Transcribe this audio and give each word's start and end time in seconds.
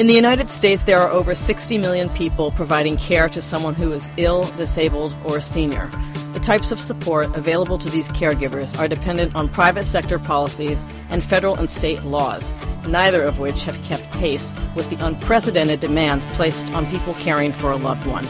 In 0.00 0.06
the 0.06 0.14
United 0.14 0.48
States, 0.48 0.84
there 0.84 0.98
are 0.98 1.10
over 1.10 1.34
60 1.34 1.76
million 1.76 2.08
people 2.08 2.52
providing 2.52 2.96
care 2.96 3.28
to 3.28 3.42
someone 3.42 3.74
who 3.74 3.92
is 3.92 4.08
ill, 4.16 4.44
disabled, 4.56 5.14
or 5.26 5.36
a 5.36 5.42
senior. 5.42 5.90
The 6.32 6.40
types 6.40 6.72
of 6.72 6.80
support 6.80 7.36
available 7.36 7.76
to 7.76 7.90
these 7.90 8.08
caregivers 8.08 8.78
are 8.78 8.88
dependent 8.88 9.34
on 9.34 9.50
private 9.50 9.84
sector 9.84 10.18
policies 10.18 10.86
and 11.10 11.22
federal 11.22 11.54
and 11.54 11.68
state 11.68 12.02
laws, 12.02 12.54
neither 12.88 13.22
of 13.22 13.40
which 13.40 13.64
have 13.64 13.78
kept 13.82 14.10
pace 14.12 14.54
with 14.74 14.88
the 14.88 14.96
unprecedented 15.04 15.80
demands 15.80 16.24
placed 16.32 16.72
on 16.72 16.86
people 16.86 17.12
caring 17.18 17.52
for 17.52 17.70
a 17.70 17.76
loved 17.76 18.06
one. 18.06 18.26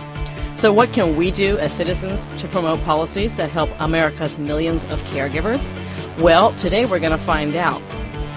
So, 0.56 0.72
what 0.72 0.92
can 0.92 1.14
we 1.14 1.30
do 1.30 1.56
as 1.58 1.72
citizens 1.72 2.26
to 2.38 2.48
promote 2.48 2.82
policies 2.82 3.36
that 3.36 3.52
help 3.52 3.70
America's 3.78 4.38
millions 4.38 4.82
of 4.91 5.00
caregivers? 5.04 5.72
Well, 6.18 6.50
today 6.54 6.84
we're 6.84 6.98
going 6.98 7.12
to 7.12 7.16
find 7.16 7.54
out. 7.54 7.80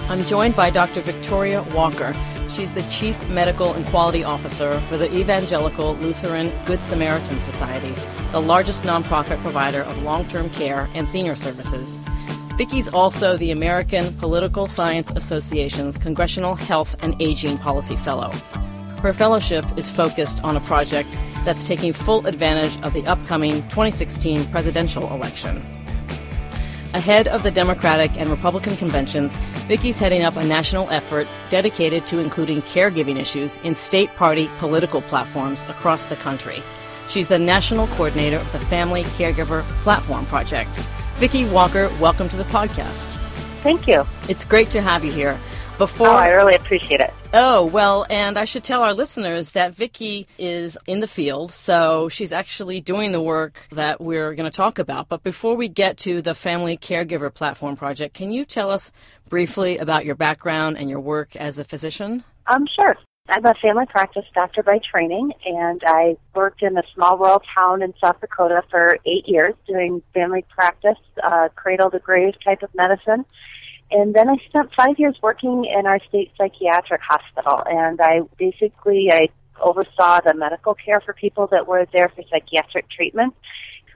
I'm 0.08 0.24
joined 0.26 0.56
by 0.56 0.70
Dr. 0.70 1.02
Victoria 1.02 1.64
Walker. 1.74 2.14
She's 2.54 2.76
the 2.76 2.84
Chief 2.84 3.18
Medical 3.30 3.74
and 3.74 3.84
Quality 3.88 4.24
Officer 4.24 4.80
for 4.82 4.96
the 4.96 5.12
Evangelical 5.12 5.96
Lutheran 5.96 6.52
Good 6.66 6.84
Samaritan 6.84 7.40
Society, 7.40 7.96
the 8.32 8.40
largest 8.40 8.84
nonprofit 8.84 9.42
provider 9.42 9.82
of 9.82 10.04
long 10.04 10.28
term 10.28 10.52
care 10.52 10.88
and 10.94 11.10
senior 11.10 11.34
services. 11.34 12.00
Vicki's 12.56 12.88
also 12.88 13.38
the 13.38 13.50
American 13.50 14.14
Political 14.18 14.68
Science 14.68 15.10
Association's 15.16 15.98
Congressional 15.98 16.54
Health 16.54 16.96
and 17.00 17.20
Aging 17.20 17.58
Policy 17.58 17.96
Fellow. 17.96 18.30
Her 19.02 19.14
fellowship 19.14 19.66
is 19.76 19.90
focused 19.90 20.44
on 20.44 20.56
a 20.56 20.62
project 20.62 21.10
that's 21.46 21.68
taking 21.68 21.92
full 21.92 22.24
advantage 22.28 22.80
of 22.84 22.94
the 22.94 23.04
upcoming 23.08 23.64
2016 23.64 24.46
presidential 24.52 25.12
election. 25.12 25.83
Ahead 26.94 27.28
of 27.28 27.42
the 27.42 27.50
Democratic 27.50 28.20
and 28.20 28.30
Republican 28.30 28.76
conventions, 28.76 29.36
Vicki's 29.66 29.98
heading 29.98 30.22
up 30.22 30.36
a 30.36 30.46
national 30.46 30.92
effort 30.92 31.28
dedicated 31.50 32.06
to 32.06 32.20
including 32.20 32.62
caregiving 32.62 33.18
issues 33.18 33.58
in 33.64 33.74
state 33.74 34.16
party 34.16 34.48
political 34.60 35.02
platforms 35.02 35.64
across 35.64 36.06
the 36.06 36.16
country. 36.16 36.62
She's 37.08 37.30
the 37.30 37.40
national 37.40 37.88
coordinator 37.88 38.38
of 38.38 38.52
the 38.52 38.60
Family 38.60 39.06
Caregiver 39.06 39.64
Platform 39.82 40.28
Project. 40.28 40.88
Vicki 41.16 41.46
Walker, 41.46 41.90
welcome 42.00 42.30
to 42.30 42.38
the 42.38 42.44
podcast. 42.44 43.20
Thank 43.64 43.88
you. 43.88 44.06
It's 44.30 44.46
great 44.46 44.70
to 44.70 44.82
have 44.82 45.04
you 45.04 45.12
here. 45.12 45.40
Before 45.78 46.08
oh, 46.08 46.12
I 46.12 46.28
really 46.28 46.54
appreciate 46.54 47.00
it. 47.00 47.12
Oh, 47.34 47.66
well, 47.66 48.06
and 48.08 48.38
I 48.38 48.46
should 48.46 48.64
tell 48.64 48.84
our 48.84 48.94
listeners 48.94 49.52
that 49.52 49.74
Vicki 49.74 50.28
is 50.38 50.78
in 50.86 51.00
the 51.00 51.08
field, 51.08 51.52
so 51.52 52.10
she's 52.10 52.32
actually 52.32 52.80
doing 52.80 53.12
the 53.12 53.20
work 53.20 53.68
that 53.72 54.00
we're 54.00 54.36
going 54.36 54.50
to 54.50 54.56
talk 54.56 54.78
about. 54.78 55.10
But 55.10 55.24
before 55.24 55.56
we 55.56 55.68
get 55.68 55.98
to 56.00 56.22
the 56.22 56.36
Family 56.36 56.78
Caregiver 56.78 57.34
Platform 57.34 57.76
Project, 57.76 58.14
can 58.14 58.32
you 58.32 58.46
tell 58.46 58.70
us 58.70 58.92
briefly 59.30 59.80
about 59.80 60.06
your 60.06 60.14
background 60.14 60.78
and 60.78 60.92
your 60.92 61.00
work 61.00 61.36
as 61.36 61.58
a 61.58 61.64
physician? 61.64 62.24
Um, 62.46 62.68
sure. 62.76 62.96
I'm 63.30 63.44
a 63.44 63.56
family 63.56 63.86
practice 63.88 64.26
doctor 64.36 64.62
by 64.62 64.80
training, 64.92 65.32
and 65.44 65.82
I 65.88 66.18
worked 66.36 66.62
in 66.62 66.78
a 66.78 66.84
small 66.94 67.18
rural 67.18 67.42
town 67.56 67.82
in 67.82 67.96
South 68.04 68.22
Dakota 68.22 68.62
for 68.70 69.00
eight 69.08 69.28
years 69.28 69.56
doing 69.66 70.04
family 70.14 70.46
practice, 70.50 71.00
uh, 71.24 71.50
cradle 71.56 71.90
to 71.90 72.00
grave 72.00 72.36
type 72.46 72.62
of 72.62 72.70
medicine 72.76 73.26
and 73.94 74.14
then 74.14 74.28
I 74.28 74.38
spent 74.48 74.72
five 74.76 74.98
years 74.98 75.16
working 75.22 75.66
in 75.66 75.86
our 75.86 76.00
state 76.10 76.32
psychiatric 76.38 77.02
hospital, 77.02 77.62
and 77.66 78.02
I 78.02 78.22
basically 78.38 79.10
I 79.12 79.30
oversaw 79.62 80.20
the 80.26 80.34
medical 80.34 80.74
care 80.74 81.00
for 81.00 81.14
people 81.14 81.48
that 81.48 81.68
were 81.68 81.86
there 81.94 82.10
for 82.10 82.24
psychiatric 82.30 82.90
treatment, 82.90 83.36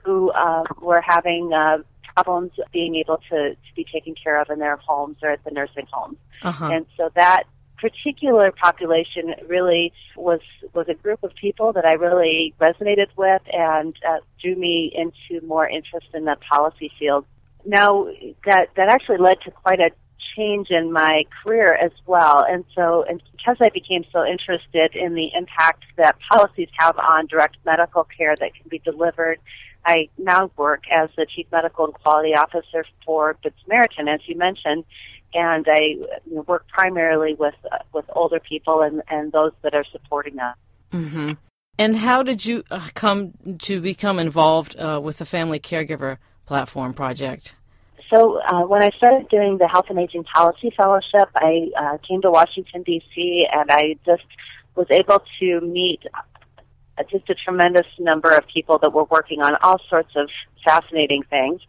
who 0.03 0.29
uh, 0.31 0.63
were 0.79 1.01
having 1.01 1.51
uh, 1.51 1.79
problems 2.15 2.51
being 2.71 2.95
able 2.95 3.17
to, 3.29 3.55
to 3.55 3.75
be 3.75 3.85
taken 3.91 4.13
care 4.15 4.39
of 4.39 4.49
in 4.49 4.59
their 4.59 4.77
homes 4.77 5.17
or 5.23 5.31
at 5.31 5.43
the 5.43 5.51
nursing 5.51 5.87
homes, 5.91 6.17
uh-huh. 6.43 6.69
and 6.71 6.85
so 6.95 7.09
that 7.15 7.43
particular 7.79 8.51
population 8.51 9.35
really 9.47 9.93
was 10.15 10.41
was 10.73 10.87
a 10.89 10.95
group 10.95 11.23
of 11.23 11.33
people 11.35 11.73
that 11.73 11.85
I 11.85 11.93
really 11.93 12.53
resonated 12.59 13.07
with 13.15 13.41
and 13.51 13.95
uh, 14.07 14.17
drew 14.41 14.55
me 14.55 14.91
into 14.95 15.45
more 15.45 15.67
interest 15.67 16.07
in 16.13 16.25
the 16.25 16.35
policy 16.49 16.91
field 16.99 17.25
now 17.67 18.07
that 18.45 18.69
that 18.75 18.89
actually 18.89 19.17
led 19.17 19.39
to 19.45 19.51
quite 19.51 19.79
a 19.79 19.91
change 20.35 20.69
in 20.69 20.91
my 20.91 21.23
career 21.43 21.73
as 21.73 21.91
well. 22.05 22.45
And 22.47 22.63
so, 22.75 23.03
and 23.07 23.21
because 23.31 23.57
I 23.59 23.69
became 23.69 24.03
so 24.11 24.25
interested 24.25 24.95
in 24.95 25.15
the 25.15 25.29
impact 25.35 25.83
that 25.97 26.15
policies 26.31 26.69
have 26.77 26.97
on 26.97 27.27
direct 27.27 27.57
medical 27.65 28.03
care 28.03 28.35
that 28.35 28.53
can 28.53 28.69
be 28.69 28.79
delivered, 28.79 29.39
I 29.85 30.09
now 30.17 30.51
work 30.57 30.83
as 30.91 31.09
the 31.17 31.25
Chief 31.25 31.47
Medical 31.51 31.85
and 31.85 31.93
Quality 31.93 32.35
Officer 32.35 32.85
for 33.05 33.35
Good 33.41 33.53
Samaritan, 33.63 34.07
as 34.07 34.19
you 34.25 34.37
mentioned, 34.37 34.83
and 35.33 35.65
I 35.69 35.95
work 36.29 36.67
primarily 36.67 37.33
with 37.33 37.55
uh, 37.71 37.79
with 37.93 38.05
older 38.13 38.39
people 38.39 38.81
and 38.81 39.01
and 39.09 39.31
those 39.31 39.53
that 39.63 39.73
are 39.73 39.85
supporting 39.91 40.35
them. 40.35 40.53
Mm-hmm. 40.93 41.31
And 41.79 41.95
how 41.97 42.23
did 42.23 42.45
you 42.45 42.63
uh, 42.71 42.89
come 42.95 43.33
to 43.59 43.79
become 43.79 44.19
involved 44.19 44.77
uh, 44.79 44.99
with 45.01 45.19
the 45.19 45.25
Family 45.25 45.59
Caregiver 45.59 46.17
Platform 46.47 46.93
Project? 46.93 47.53
so 48.09 48.39
uh, 48.39 48.61
when 48.61 48.81
I 48.81 48.89
started 48.97 49.27
doing 49.29 49.57
the 49.57 49.67
Health 49.67 49.85
and 49.89 49.99
Aging 49.99 50.23
Policy 50.23 50.71
Fellowship, 50.77 51.29
I 51.35 51.69
uh, 51.77 51.97
came 52.07 52.21
to 52.21 52.31
Washington 52.31 52.83
D.C. 52.83 53.45
and 53.51 53.69
I 53.69 53.97
just 54.05 54.23
was 54.75 54.87
able 54.91 55.21
to 55.39 55.61
meet 55.61 56.01
uh, 56.13 57.03
just 57.11 57.29
a 57.29 57.35
tremendous 57.35 57.87
number 57.99 58.31
of 58.31 58.45
people 58.53 58.77
that 58.79 58.93
were 58.93 59.03
working 59.05 59.41
on 59.41 59.55
all 59.61 59.79
sorts 59.89 60.11
of 60.15 60.29
fascinating 60.63 61.23
things. 61.29 61.61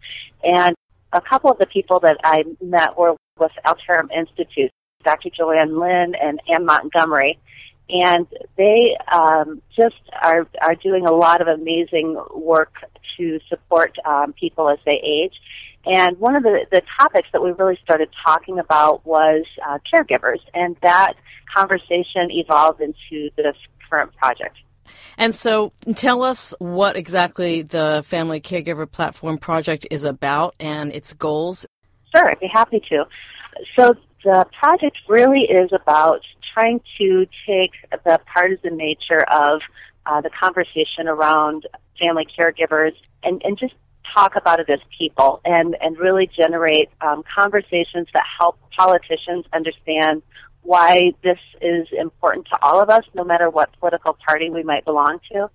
And 0.45 0.75
a 1.13 1.21
couple 1.21 1.51
of 1.51 1.59
the 1.59 1.67
people 1.67 2.01
that 2.01 2.19
I 2.23 2.45
met 2.61 2.97
were 2.97 3.17
with 3.39 3.53
Altarum 3.67 4.11
Institute, 4.11 4.71
Dr. 5.05 5.31
Joanne 5.37 5.79
Lynn 5.79 6.15
and 6.15 6.41
Anne 6.53 6.67
Montgomery. 6.67 7.39
And 7.91 8.27
they 8.57 8.97
um, 9.11 9.63
just 9.75 9.97
are, 10.23 10.47
are 10.63 10.75
doing 10.75 11.07
a 11.07 11.13
lot 11.13 11.41
of 11.41 11.49
amazing 11.49 12.23
work 12.35 12.75
to 13.17 13.41
support 13.49 13.97
um, 14.05 14.33
people 14.33 14.69
as 14.69 14.79
they 14.87 15.01
age. 15.05 15.35
And 15.87 16.19
one 16.19 16.37
of 16.37 16.43
the, 16.43 16.67
the 16.71 16.83
topics 17.01 17.29
that 17.33 17.43
we 17.43 17.53
really 17.53 17.79
started 17.83 18.09
talking 18.25 18.59
about 18.59 19.07
was 19.07 19.45
uh, 19.67 19.79
caregivers, 19.93 20.41
and 20.53 20.77
that 20.83 21.15
conversation 21.55 22.31
evolved 22.31 22.81
into 22.81 23.31
this 23.37 23.57
current 23.89 24.15
project. 24.17 24.57
And 25.17 25.35
so, 25.35 25.73
tell 25.95 26.23
us 26.23 26.55
what 26.59 26.97
exactly 26.97 27.63
the 27.63 28.03
Family 28.07 28.41
Caregiver 28.41 28.91
Platform 28.91 29.39
Project 29.39 29.87
is 29.91 30.05
about 30.05 30.55
and 30.59 30.93
its 30.93 31.13
goals. 31.15 31.67
Sure, 32.15 32.29
I'd 32.29 32.41
be 32.41 32.49
happy 32.53 32.81
to. 32.91 33.05
So, 33.79 33.95
the 34.25 34.47
project 34.61 34.97
really 35.09 35.43
is 35.43 35.71
about 35.73 36.21
trying 36.55 36.81
to 36.99 37.27
take 37.47 37.73
the 38.05 38.21
partisan 38.33 38.77
nature 38.77 39.25
of 39.31 39.61
uh, 40.09 40.21
the 40.21 40.31
conversation 40.31 41.07
around 41.07 41.67
family 42.01 42.27
caregivers 42.39 42.93
and, 43.23 43.43
and 43.45 43.59
just 43.59 43.75
talk 44.15 44.37
about 44.37 44.59
it 44.59 44.69
as 44.71 44.81
people 44.97 45.41
and, 45.45 45.77
and 45.81 45.99
really 45.99 46.29
generate 46.35 46.89
um, 47.01 47.23
conversations 47.37 48.09
that 48.15 48.25
help 48.39 48.59
politicians 48.77 49.45
understand 49.53 50.23
why 50.63 51.13
this 51.23 51.39
is 51.61 51.87
important 51.99 52.47
to 52.47 52.59
all 52.63 52.81
of 52.81 52.91
us, 52.91 53.05
no 53.15 53.25
matter 53.25 53.51
what 53.51 53.71
political 53.79 54.17
party 54.27 54.51
we 54.51 54.63
might 54.63 54.85
belong 54.85 55.19
to. 55.31 55.51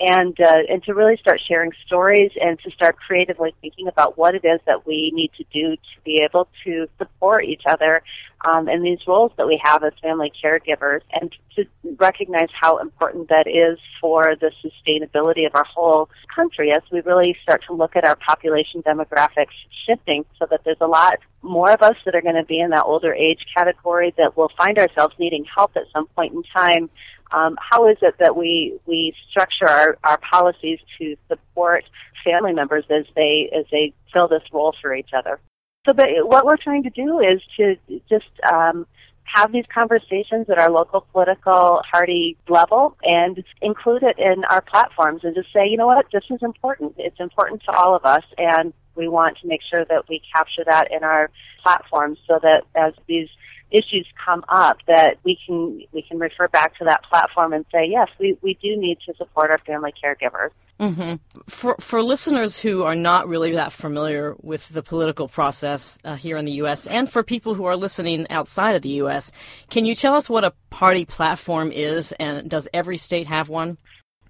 And 0.00 0.38
uh, 0.40 0.62
and 0.68 0.82
to 0.84 0.94
really 0.94 1.16
start 1.18 1.40
sharing 1.46 1.70
stories 1.86 2.32
and 2.40 2.58
to 2.60 2.70
start 2.72 2.96
creatively 2.96 3.54
thinking 3.60 3.86
about 3.86 4.18
what 4.18 4.34
it 4.34 4.44
is 4.44 4.60
that 4.66 4.86
we 4.86 5.12
need 5.14 5.30
to 5.36 5.44
do 5.52 5.76
to 5.76 6.00
be 6.04 6.20
able 6.22 6.48
to 6.64 6.88
support 6.98 7.44
each 7.44 7.62
other 7.68 8.02
um, 8.44 8.68
in 8.68 8.82
these 8.82 8.98
roles 9.06 9.32
that 9.36 9.46
we 9.46 9.60
have 9.64 9.84
as 9.84 9.92
family 10.02 10.32
caregivers, 10.42 11.00
and 11.12 11.34
to 11.56 11.64
recognize 11.98 12.48
how 12.60 12.78
important 12.78 13.28
that 13.28 13.46
is 13.46 13.78
for 14.00 14.34
the 14.40 14.50
sustainability 14.62 15.46
of 15.46 15.54
our 15.54 15.64
whole 15.64 16.10
country 16.34 16.72
as 16.74 16.82
we 16.90 17.00
really 17.02 17.36
start 17.42 17.62
to 17.66 17.72
look 17.72 17.96
at 17.96 18.04
our 18.04 18.16
population 18.16 18.82
demographics 18.82 19.54
shifting, 19.86 20.24
so 20.38 20.46
that 20.50 20.60
there's 20.64 20.76
a 20.80 20.86
lot 20.86 21.18
more 21.42 21.70
of 21.70 21.82
us 21.82 21.96
that 22.04 22.14
are 22.14 22.22
going 22.22 22.34
to 22.34 22.44
be 22.44 22.58
in 22.58 22.70
that 22.70 22.84
older 22.84 23.14
age 23.14 23.46
category 23.56 24.12
that 24.18 24.36
will 24.36 24.50
find 24.58 24.78
ourselves 24.78 25.14
needing 25.18 25.44
help 25.56 25.70
at 25.76 25.84
some 25.92 26.06
point 26.08 26.34
in 26.34 26.42
time 26.54 26.90
um, 27.32 27.56
how 27.58 27.88
is 27.88 27.96
it 28.02 28.16
that 28.18 28.36
we 28.36 28.78
we 28.86 29.14
structure 29.30 29.68
our, 29.68 29.98
our 30.04 30.18
policies 30.18 30.78
to 30.98 31.16
support 31.28 31.84
family 32.24 32.52
members 32.52 32.84
as 32.90 33.04
they 33.16 33.50
as 33.56 33.64
they 33.70 33.92
fill 34.12 34.28
this 34.28 34.42
role 34.52 34.74
for 34.80 34.94
each 34.94 35.10
other? 35.16 35.40
So, 35.86 35.92
but 35.92 36.06
what 36.22 36.46
we're 36.46 36.56
trying 36.56 36.84
to 36.84 36.90
do 36.90 37.18
is 37.20 37.42
to 37.58 37.76
just 38.08 38.30
um, 38.50 38.86
have 39.24 39.52
these 39.52 39.64
conversations 39.72 40.48
at 40.48 40.58
our 40.58 40.70
local 40.70 41.02
political 41.12 41.82
party 41.90 42.36
level 42.48 42.96
and 43.02 43.42
include 43.60 44.02
it 44.02 44.16
in 44.18 44.44
our 44.44 44.60
platforms 44.60 45.22
and 45.24 45.34
just 45.34 45.52
say, 45.52 45.66
you 45.68 45.76
know 45.76 45.86
what, 45.86 46.06
this 46.12 46.24
is 46.30 46.42
important. 46.42 46.94
It's 46.98 47.20
important 47.20 47.62
to 47.64 47.72
all 47.72 47.94
of 47.94 48.04
us, 48.04 48.22
and 48.38 48.72
we 48.94 49.08
want 49.08 49.38
to 49.42 49.48
make 49.48 49.60
sure 49.74 49.84
that 49.84 50.08
we 50.08 50.22
capture 50.34 50.64
that 50.66 50.88
in 50.90 51.02
our 51.02 51.30
platforms 51.62 52.18
so 52.26 52.38
that 52.42 52.62
as 52.74 52.94
these 53.06 53.28
issues 53.70 54.06
come 54.24 54.44
up 54.48 54.78
that 54.86 55.16
we 55.24 55.38
can 55.46 55.82
we 55.92 56.02
can 56.02 56.18
refer 56.18 56.48
back 56.48 56.76
to 56.78 56.84
that 56.84 57.02
platform 57.04 57.52
and 57.52 57.64
say 57.72 57.86
yes 57.88 58.08
we, 58.18 58.36
we 58.42 58.54
do 58.62 58.76
need 58.76 58.98
to 59.06 59.14
support 59.16 59.50
our 59.50 59.58
family 59.58 59.92
caregivers 60.02 60.50
mm-hmm. 60.78 61.14
for 61.48 61.76
for 61.80 62.02
listeners 62.02 62.60
who 62.60 62.82
are 62.82 62.94
not 62.94 63.28
really 63.28 63.52
that 63.52 63.72
familiar 63.72 64.36
with 64.42 64.68
the 64.68 64.82
political 64.82 65.28
process 65.28 65.98
uh, 66.04 66.14
here 66.14 66.36
in 66.36 66.44
the 66.44 66.52
U.S. 66.52 66.86
and 66.86 67.10
for 67.10 67.22
people 67.22 67.54
who 67.54 67.64
are 67.64 67.76
listening 67.76 68.26
outside 68.30 68.76
of 68.76 68.82
the 68.82 68.90
U.S. 68.90 69.32
can 69.70 69.84
you 69.84 69.94
tell 69.94 70.14
us 70.14 70.30
what 70.30 70.44
a 70.44 70.52
party 70.70 71.04
platform 71.04 71.72
is 71.72 72.12
and 72.12 72.48
does 72.48 72.68
every 72.72 72.96
state 72.96 73.26
have 73.26 73.48
one 73.48 73.76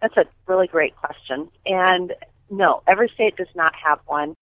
that's 0.00 0.16
a 0.16 0.25
really 0.46 0.66
great 0.66 0.94
question 0.96 1.48
and 1.66 2.12
no 2.50 2.82
every 2.86 3.10
state 3.14 3.36
does 3.36 3.48
not 3.54 3.75
have 3.75 3.98
one 4.06 4.34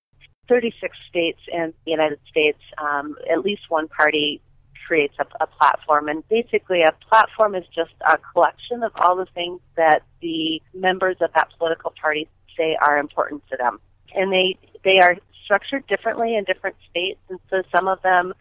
36 0.48 0.96
states 1.08 1.38
in 1.50 1.72
the 1.84 1.90
United 1.90 2.18
States, 2.28 2.58
um, 2.78 3.16
at 3.30 3.40
least 3.40 3.62
one 3.68 3.88
party 3.88 4.40
creates 4.86 5.14
a, 5.18 5.26
a 5.40 5.46
platform. 5.46 6.08
And 6.08 6.26
basically, 6.28 6.82
a 6.82 6.92
platform 7.08 7.54
is 7.54 7.64
just 7.74 7.92
a 8.08 8.18
collection 8.32 8.82
of 8.82 8.92
all 8.96 9.16
the 9.16 9.26
things 9.34 9.60
that 9.76 10.02
the 10.20 10.60
members 10.74 11.16
of 11.20 11.30
that 11.34 11.48
political 11.58 11.92
party 12.00 12.28
say 12.56 12.76
are 12.80 12.98
important 12.98 13.42
to 13.50 13.56
them. 13.56 13.80
And 14.14 14.32
they 14.32 14.56
they 14.84 14.98
are 14.98 15.16
structured 15.44 15.86
differently 15.86 16.36
in 16.36 16.44
different 16.44 16.76
states, 16.90 17.20
and 17.28 17.38
so 17.50 17.62
some 17.74 17.88
of 17.88 18.00
them 18.02 18.32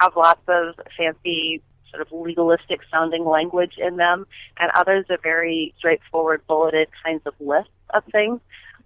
have 0.00 0.16
lots 0.16 0.42
of 0.48 0.74
fancy 0.96 1.62
sort 1.90 2.02
of 2.02 2.12
legalistic 2.12 2.80
sounding 2.90 3.24
language 3.24 3.74
in 3.76 3.96
them, 3.96 4.26
and 4.58 4.70
others 4.74 5.06
are 5.10 5.18
very 5.22 5.74
straightforward, 5.78 6.40
bulleted 6.46 6.88
kinds 7.04 7.22
of 7.26 7.34
lists 7.40 7.72
of 7.90 8.04
things. 8.12 8.40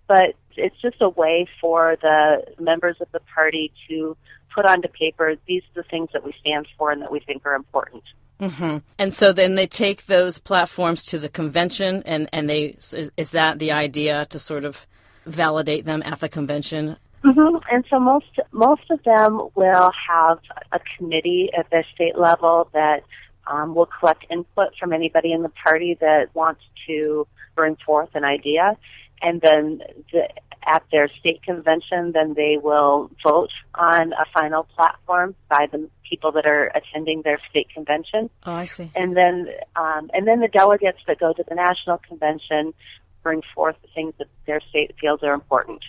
But 0.06 0.34
it's 0.56 0.80
just 0.80 0.96
a 1.00 1.08
way 1.08 1.46
for 1.60 1.96
the 2.00 2.44
members 2.58 2.96
of 3.00 3.08
the 3.12 3.20
party 3.34 3.72
to 3.88 4.16
put 4.54 4.64
onto 4.64 4.88
paper 4.88 5.34
these 5.48 5.62
are 5.62 5.82
the 5.82 5.88
things 5.88 6.08
that 6.12 6.24
we 6.24 6.32
stand 6.40 6.66
for 6.78 6.92
and 6.92 7.02
that 7.02 7.10
we 7.10 7.20
think 7.20 7.44
are 7.44 7.54
important. 7.54 8.04
Mm-hmm. 8.40 8.78
And 8.98 9.12
so 9.12 9.32
then 9.32 9.54
they 9.54 9.66
take 9.66 10.06
those 10.06 10.38
platforms 10.38 11.04
to 11.06 11.18
the 11.18 11.28
convention, 11.28 12.02
and 12.04 12.28
and 12.32 12.50
they 12.50 12.76
is, 12.78 13.10
is 13.16 13.30
that 13.30 13.58
the 13.58 13.72
idea 13.72 14.24
to 14.26 14.38
sort 14.38 14.64
of 14.64 14.86
validate 15.24 15.84
them 15.84 16.02
at 16.04 16.20
the 16.20 16.28
convention? 16.28 16.96
Mm-hmm. 17.22 17.56
And 17.70 17.84
so 17.88 17.98
most 17.98 18.38
most 18.52 18.90
of 18.90 19.02
them 19.04 19.48
will 19.54 19.90
have 20.08 20.38
a 20.72 20.80
committee 20.98 21.50
at 21.56 21.70
the 21.70 21.84
state 21.94 22.18
level 22.18 22.68
that 22.72 23.04
um, 23.46 23.74
will 23.74 23.88
collect 24.00 24.26
input 24.30 24.76
from 24.78 24.92
anybody 24.92 25.32
in 25.32 25.42
the 25.42 25.50
party 25.50 25.96
that 26.00 26.34
wants 26.34 26.62
to 26.86 27.26
bring 27.54 27.76
forth 27.86 28.10
an 28.14 28.24
idea, 28.24 28.76
and 29.24 29.40
then 29.40 29.80
the, 30.12 30.28
at 30.66 30.82
their 30.92 31.08
state 31.18 31.42
convention, 31.42 32.12
then 32.12 32.34
they 32.34 32.58
will 32.62 33.10
vote 33.22 33.50
on 33.74 34.12
a 34.12 34.24
final 34.38 34.64
platform 34.64 35.34
by 35.48 35.66
the 35.72 35.88
people 36.08 36.30
that 36.32 36.46
are 36.46 36.70
attending 36.74 37.22
their 37.22 37.38
state 37.50 37.68
convention. 37.74 38.30
Oh, 38.44 38.52
I 38.52 38.66
see. 38.66 38.90
And 38.94 39.16
then, 39.16 39.48
um, 39.76 40.10
and 40.12 40.26
then 40.28 40.40
the 40.40 40.48
delegates 40.48 40.98
that 41.06 41.18
go 41.18 41.32
to 41.32 41.44
the 41.48 41.54
national 41.54 41.98
convention 41.98 42.74
bring 43.22 43.42
forth 43.54 43.76
the 43.82 43.88
things 43.94 44.12
that 44.18 44.28
their 44.46 44.60
state 44.68 44.94
feels 45.00 45.22
are 45.22 45.32
important. 45.32 45.80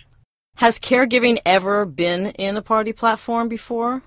Has 0.56 0.78
caregiving 0.78 1.38
ever 1.44 1.84
been 1.84 2.28
in 2.28 2.56
a 2.56 2.62
party 2.62 2.94
platform 2.94 3.48
before? 3.48 4.02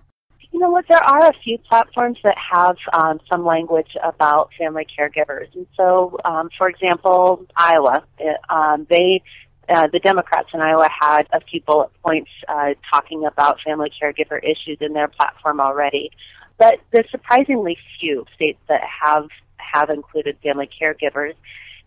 You 0.51 0.60
know 0.60 0.69
what? 0.69 0.86
There 0.90 1.04
are 1.04 1.30
a 1.30 1.34
few 1.44 1.57
platforms 1.60 2.18
that 2.24 2.36
have 2.38 2.75
um, 2.94 3.19
some 3.31 3.46
language 3.46 3.96
about 4.04 4.50
family 4.57 4.86
caregivers, 4.98 5.54
and 5.54 5.68
so, 5.78 6.18
um, 6.25 6.50
for 6.57 6.68
example, 6.68 7.46
Iowa, 7.56 8.04
um, 8.50 8.88
they 8.90 9.22
uh, 9.69 9.88
the 9.94 10.00
Democrats 10.00 10.50
in 10.51 10.62
Iowa 10.62 10.88
had 10.90 11.28
a 11.31 11.40
few 11.42 11.62
bullet 11.62 11.92
points 12.04 12.31
uh, 12.48 12.69
talking 12.92 13.25
about 13.25 13.60
family 13.62 13.92
caregiver 14.01 14.40
issues 14.44 14.80
in 14.81 14.94
their 14.94 15.07
platform 15.07 15.60
already, 15.60 16.10
but 16.57 16.80
there's 16.92 17.10
surprisingly 17.12 17.78
few 18.00 18.25
states 18.36 18.60
that 18.68 18.81
have 19.04 19.28
have 19.57 19.92
included 19.92 20.36
family 20.42 20.68
caregivers, 20.81 21.36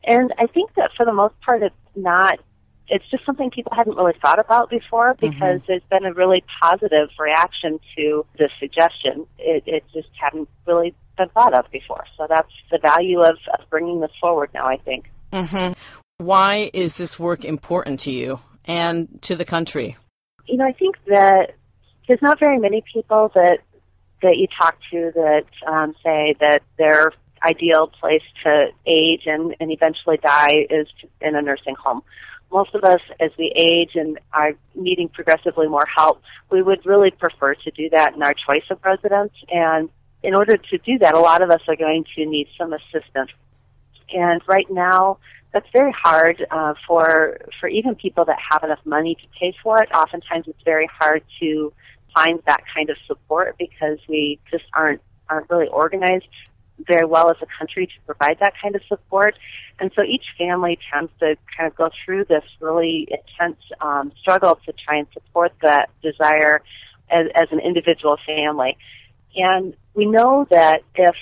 and 0.04 0.32
I 0.38 0.46
think 0.46 0.72
that 0.76 0.90
for 0.96 1.04
the 1.04 1.12
most 1.12 1.34
part, 1.40 1.62
it's 1.62 1.74
not. 1.96 2.38
It's 2.92 3.08
just 3.10 3.24
something 3.24 3.50
people 3.50 3.72
hadn't 3.74 3.96
really 3.96 4.12
thought 4.20 4.38
about 4.38 4.68
before 4.68 5.14
mm-hmm. 5.14 5.30
because 5.30 5.60
mm-hmm. 5.60 5.64
there's 5.66 5.82
been 5.90 6.04
a 6.04 6.12
really 6.12 6.44
positive 6.62 7.08
reaction 7.18 7.80
to 7.96 8.26
the 8.38 8.50
suggestion. 8.60 9.26
It, 9.38 9.64
it 9.66 9.84
just 9.94 10.08
hadn't 10.20 10.48
really 10.66 10.94
been 11.16 11.30
thought 11.30 11.54
of 11.58 11.70
before. 11.70 12.04
So 12.16 12.26
that's 12.28 12.52
the 12.70 12.78
value 12.78 13.20
of, 13.20 13.36
of 13.58 13.68
bringing 13.70 14.00
this 14.00 14.10
forward 14.20 14.50
now, 14.52 14.66
I 14.66 14.76
think. 14.76 15.10
Mm-hmm. 15.32 15.72
Why 16.18 16.70
is 16.72 16.98
this 16.98 17.18
work 17.18 17.44
important 17.44 18.00
to 18.00 18.12
you 18.12 18.40
and 18.66 19.08
to 19.22 19.36
the 19.36 19.44
country? 19.44 19.96
You 20.46 20.58
know, 20.58 20.66
I 20.66 20.72
think 20.72 20.96
that 21.06 21.54
there's 22.06 22.22
not 22.22 22.38
very 22.38 22.58
many 22.58 22.84
people 22.92 23.30
that 23.34 23.60
that 24.22 24.36
you 24.36 24.46
talk 24.56 24.76
to 24.92 25.10
that 25.16 25.46
um, 25.66 25.94
say 26.04 26.36
that 26.40 26.62
their 26.78 27.12
ideal 27.44 27.88
place 27.88 28.22
to 28.44 28.66
age 28.86 29.22
and, 29.26 29.56
and 29.58 29.72
eventually 29.72 30.16
die 30.16 30.66
is 30.70 30.86
in 31.20 31.34
a 31.34 31.42
nursing 31.42 31.74
home. 31.74 32.02
Most 32.52 32.74
of 32.74 32.84
us, 32.84 33.00
as 33.18 33.30
we 33.38 33.52
age 33.56 33.92
and 33.94 34.18
are 34.32 34.52
needing 34.74 35.08
progressively 35.08 35.68
more 35.68 35.86
help, 35.86 36.22
we 36.50 36.62
would 36.62 36.84
really 36.84 37.10
prefer 37.10 37.54
to 37.54 37.70
do 37.70 37.88
that 37.90 38.14
in 38.14 38.22
our 38.22 38.34
choice 38.34 38.64
of 38.70 38.78
residence. 38.84 39.32
And 39.50 39.88
in 40.22 40.34
order 40.34 40.56
to 40.56 40.78
do 40.78 40.98
that, 40.98 41.14
a 41.14 41.18
lot 41.18 41.42
of 41.42 41.50
us 41.50 41.62
are 41.66 41.76
going 41.76 42.04
to 42.16 42.26
need 42.26 42.48
some 42.58 42.72
assistance. 42.72 43.30
And 44.12 44.42
right 44.46 44.70
now, 44.70 45.18
that's 45.52 45.68
very 45.72 45.92
hard 45.92 46.44
uh, 46.50 46.74
for 46.86 47.38
for 47.60 47.68
even 47.68 47.94
people 47.94 48.24
that 48.24 48.38
have 48.50 48.64
enough 48.64 48.84
money 48.84 49.14
to 49.14 49.28
pay 49.38 49.54
for 49.62 49.82
it. 49.82 49.88
Oftentimes, 49.94 50.46
it's 50.48 50.62
very 50.64 50.88
hard 50.98 51.22
to 51.40 51.72
find 52.14 52.40
that 52.46 52.62
kind 52.74 52.90
of 52.90 52.96
support 53.06 53.56
because 53.58 53.98
we 54.08 54.38
just 54.50 54.64
aren't 54.74 55.00
aren't 55.28 55.48
really 55.50 55.68
organized 55.68 56.26
very 56.86 57.06
well 57.06 57.30
as 57.30 57.36
a 57.42 57.46
country 57.58 57.86
to 57.86 57.92
provide 58.06 58.38
that 58.40 58.54
kind 58.60 58.74
of 58.74 58.82
support. 58.88 59.34
And 59.78 59.90
so 59.94 60.02
each 60.02 60.24
family 60.38 60.78
tends 60.92 61.10
to 61.20 61.36
kind 61.56 61.70
of 61.70 61.76
go 61.76 61.90
through 62.04 62.26
this 62.26 62.44
really 62.60 63.08
intense 63.10 63.60
um, 63.80 64.12
struggle 64.20 64.58
to 64.66 64.72
try 64.72 64.98
and 64.98 65.06
support 65.12 65.52
that 65.62 65.90
desire 66.02 66.62
as, 67.10 67.26
as 67.34 67.48
an 67.50 67.60
individual 67.60 68.16
family. 68.26 68.76
And 69.34 69.74
we 69.94 70.06
know 70.06 70.46
that 70.50 70.82
if 70.94 71.16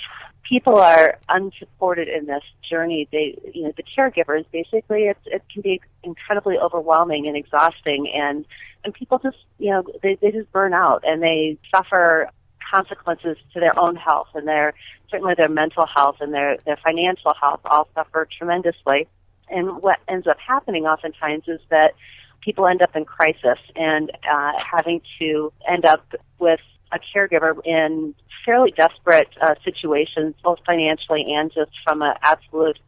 people 0.47 0.77
are 0.77 1.17
unsupported 1.29 2.09
in 2.09 2.25
this 2.25 2.43
journey, 2.69 3.07
they, 3.11 3.39
you 3.53 3.63
know, 3.63 3.73
the 3.77 3.83
caregivers, 3.97 4.45
basically, 4.51 5.03
it, 5.03 5.17
it 5.25 5.41
can 5.51 5.61
be 5.61 5.79
incredibly 6.03 6.57
overwhelming 6.57 7.27
and 7.27 7.37
exhausting, 7.37 8.11
and 8.13 8.45
and 8.83 8.93
people 8.93 9.19
just, 9.19 9.37
you 9.59 9.71
know, 9.71 9.83
they 10.03 10.17
they 10.21 10.31
just 10.31 10.51
burn 10.51 10.73
out 10.73 11.03
and 11.05 11.21
they 11.21 11.57
suffer 11.73 12.29
consequences 12.73 13.37
to 13.53 13.59
their 13.59 13.77
own 13.77 13.95
health 13.95 14.27
and 14.33 14.47
their 14.47 14.73
certainly 15.11 15.35
their 15.35 15.49
mental 15.49 15.85
health 15.85 16.17
and 16.21 16.33
their 16.33 16.57
their 16.65 16.77
financial 16.77 17.33
health 17.39 17.59
all 17.65 17.87
suffer 17.93 18.27
tremendously. 18.37 19.07
And 19.49 19.81
what 19.81 19.99
ends 20.07 20.25
up 20.27 20.37
happening 20.39 20.85
oftentimes 20.85 21.43
is 21.47 21.59
that 21.69 21.93
people 22.39 22.65
end 22.65 22.81
up 22.81 22.95
in 22.95 23.05
crisis 23.05 23.59
and 23.75 24.09
uh, 24.09 24.51
having 24.71 25.01
to 25.19 25.51
end 25.67 25.85
up 25.85 26.03
with 26.39 26.61
a 26.91 26.99
caregiver 27.13 27.55
in 27.65 28.15
fairly 28.45 28.71
desperate 28.71 29.29
uh, 29.41 29.55
situations, 29.63 30.35
both 30.43 30.59
financially 30.65 31.25
and 31.33 31.51
just 31.53 31.71
from 31.83 32.01
an 32.01 32.15
absolute 32.21 32.79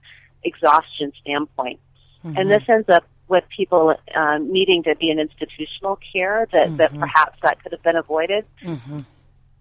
exhaustion 0.44 1.13
standpoint. 1.22 1.80
Mm-hmm. 2.25 2.38
And 2.38 2.50
this 2.50 2.63
ends 2.68 2.89
up 2.89 3.06
with 3.27 3.44
people 3.56 3.96
um, 4.15 4.51
needing 4.51 4.84
to 4.84 4.96
be 4.96 5.10
in 5.10 5.20
institutional 5.20 6.00
care 6.12 6.48
that, 6.51 6.68
mm-hmm. 6.68 6.77
that 6.77 7.00
perhaps 7.00 7.39
that 7.42 7.62
could 7.63 7.72
have 7.72 7.84
been 7.84 7.96
avoided. 7.96 8.46
Mm-hmm. 8.63 9.00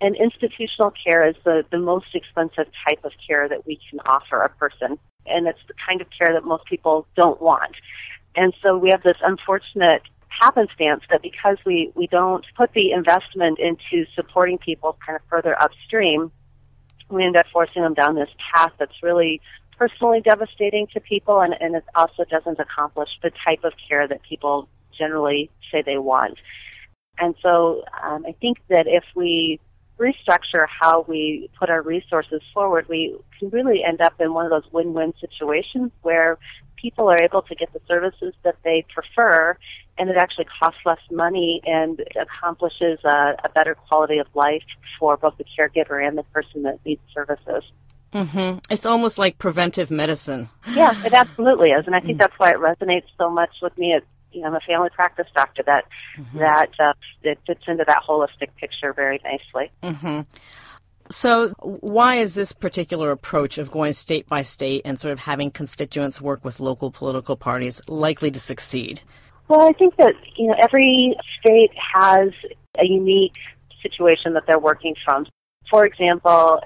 And 0.02 0.16
institutional 0.16 0.92
care 1.06 1.26
is 1.28 1.36
the, 1.44 1.64
the 1.70 1.78
most 1.78 2.06
expensive 2.12 2.66
type 2.88 3.04
of 3.04 3.12
care 3.24 3.48
that 3.48 3.64
we 3.64 3.78
can 3.88 4.00
offer 4.00 4.42
a 4.42 4.48
person. 4.48 4.98
And 5.26 5.46
it's 5.46 5.60
the 5.68 5.74
kind 5.86 6.00
of 6.00 6.08
care 6.10 6.32
that 6.32 6.44
most 6.44 6.64
people 6.64 7.06
don't 7.14 7.40
want. 7.40 7.76
And 8.34 8.52
so 8.60 8.76
we 8.76 8.90
have 8.90 9.04
this 9.04 9.18
unfortunate 9.22 10.02
happenstance 10.28 11.04
that 11.10 11.22
because 11.22 11.58
we, 11.64 11.92
we 11.94 12.08
don't 12.08 12.44
put 12.56 12.72
the 12.72 12.90
investment 12.90 13.60
into 13.60 14.04
supporting 14.16 14.58
people 14.58 14.98
kind 15.06 15.14
of 15.14 15.22
further 15.30 15.56
upstream, 15.62 16.32
we 17.08 17.24
end 17.24 17.36
up 17.36 17.46
forcing 17.52 17.82
them 17.82 17.94
down 17.94 18.16
this 18.16 18.30
path 18.52 18.72
that's 18.80 19.04
really 19.04 19.40
personally 19.78 20.20
devastating 20.20 20.88
to 20.94 21.00
people 21.00 21.40
and, 21.40 21.54
and 21.60 21.76
it 21.76 21.84
also 21.94 22.24
doesn't 22.24 22.58
accomplish 22.58 23.10
the 23.22 23.30
type 23.44 23.62
of 23.62 23.72
care 23.88 24.08
that 24.08 24.20
people 24.22 24.68
generally 24.98 25.48
say 25.70 25.82
they 25.82 25.98
want. 25.98 26.38
And 27.18 27.36
so 27.40 27.84
um, 28.02 28.24
I 28.26 28.32
think 28.40 28.58
that 28.68 28.86
if 28.88 29.04
we 29.14 29.60
restructure 30.02 30.66
how 30.68 31.04
we 31.08 31.48
put 31.58 31.70
our 31.70 31.82
resources 31.82 32.42
forward, 32.52 32.88
we 32.88 33.16
can 33.38 33.50
really 33.50 33.82
end 33.86 34.00
up 34.00 34.14
in 34.20 34.34
one 34.34 34.44
of 34.44 34.50
those 34.50 34.70
win-win 34.72 35.14
situations 35.20 35.92
where 36.02 36.38
people 36.76 37.08
are 37.08 37.22
able 37.22 37.42
to 37.42 37.54
get 37.54 37.72
the 37.72 37.80
services 37.86 38.34
that 38.42 38.56
they 38.64 38.84
prefer 38.92 39.56
and 39.98 40.10
it 40.10 40.16
actually 40.16 40.46
costs 40.60 40.80
less 40.84 40.98
money 41.10 41.60
and 41.64 42.02
accomplishes 42.20 42.98
a, 43.04 43.34
a 43.44 43.48
better 43.54 43.74
quality 43.74 44.18
of 44.18 44.26
life 44.34 44.64
for 44.98 45.16
both 45.16 45.34
the 45.38 45.44
caregiver 45.44 46.06
and 46.06 46.16
the 46.16 46.22
person 46.24 46.62
that 46.62 46.78
needs 46.84 47.00
services. 47.14 47.62
Mm-hmm. 48.12 48.58
It's 48.70 48.84
almost 48.84 49.18
like 49.18 49.38
preventive 49.38 49.90
medicine. 49.90 50.50
Yeah, 50.66 51.04
it 51.04 51.12
absolutely 51.12 51.70
is, 51.70 51.86
and 51.86 51.94
I 51.94 52.00
think 52.00 52.16
mm. 52.16 52.20
that's 52.20 52.38
why 52.38 52.50
it 52.50 52.56
resonates 52.56 53.06
so 53.16 53.30
much 53.30 53.50
with 53.62 53.76
me. 53.78 53.92
It, 53.94 54.04
you 54.32 54.40
know, 54.40 54.48
I'm 54.48 54.54
a 54.54 54.60
family 54.60 54.90
practice 54.94 55.26
doctor 55.34 55.62
that 55.66 55.84
mm-hmm. 56.18 56.38
that 56.38 56.70
uh, 56.78 56.92
it 57.22 57.38
fits 57.46 57.62
into 57.66 57.84
that 57.86 58.02
holistic 58.08 58.54
picture 58.56 58.92
very 58.92 59.20
nicely. 59.24 59.70
Mm-hmm. 59.82 60.20
So, 61.10 61.48
why 61.60 62.16
is 62.16 62.34
this 62.34 62.52
particular 62.52 63.10
approach 63.10 63.58
of 63.58 63.70
going 63.70 63.92
state 63.92 64.28
by 64.28 64.42
state 64.42 64.82
and 64.84 64.98
sort 64.98 65.12
of 65.12 65.20
having 65.20 65.50
constituents 65.50 66.20
work 66.20 66.44
with 66.44 66.60
local 66.60 66.90
political 66.90 67.36
parties 67.36 67.82
likely 67.88 68.30
to 68.30 68.40
succeed? 68.40 69.02
Well, 69.48 69.68
I 69.68 69.72
think 69.72 69.96
that 69.96 70.14
you 70.36 70.48
know 70.48 70.54
every 70.62 71.14
state 71.40 71.70
has 71.94 72.30
a 72.78 72.86
unique 72.86 73.34
situation 73.82 74.32
that 74.34 74.44
they're 74.46 74.58
working 74.58 74.94
from. 75.04 75.26
For 75.70 75.84
example, 75.84 76.60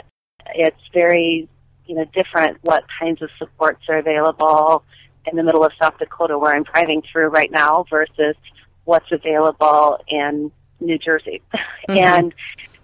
it's 0.54 0.80
very, 0.92 1.49
you 1.87 1.94
know, 1.96 2.04
different 2.14 2.58
what 2.62 2.85
kinds 3.00 3.23
of 3.23 3.30
supports 3.38 3.82
are 3.88 3.99
available 3.99 4.85
in 5.26 5.37
the 5.37 5.42
middle 5.42 5.64
of 5.64 5.73
South 5.80 5.99
Dakota 5.99 6.38
where 6.38 6.54
I'm 6.54 6.64
driving 6.64 7.02
through 7.11 7.28
right 7.28 7.50
now 7.50 7.85
versus 7.90 8.37
what's 8.85 9.11
available 9.11 9.99
in 10.09 10.50
New 10.80 10.99
Jersey. 10.99 11.42
Mm-hmm. 11.88 12.02
and 12.02 12.35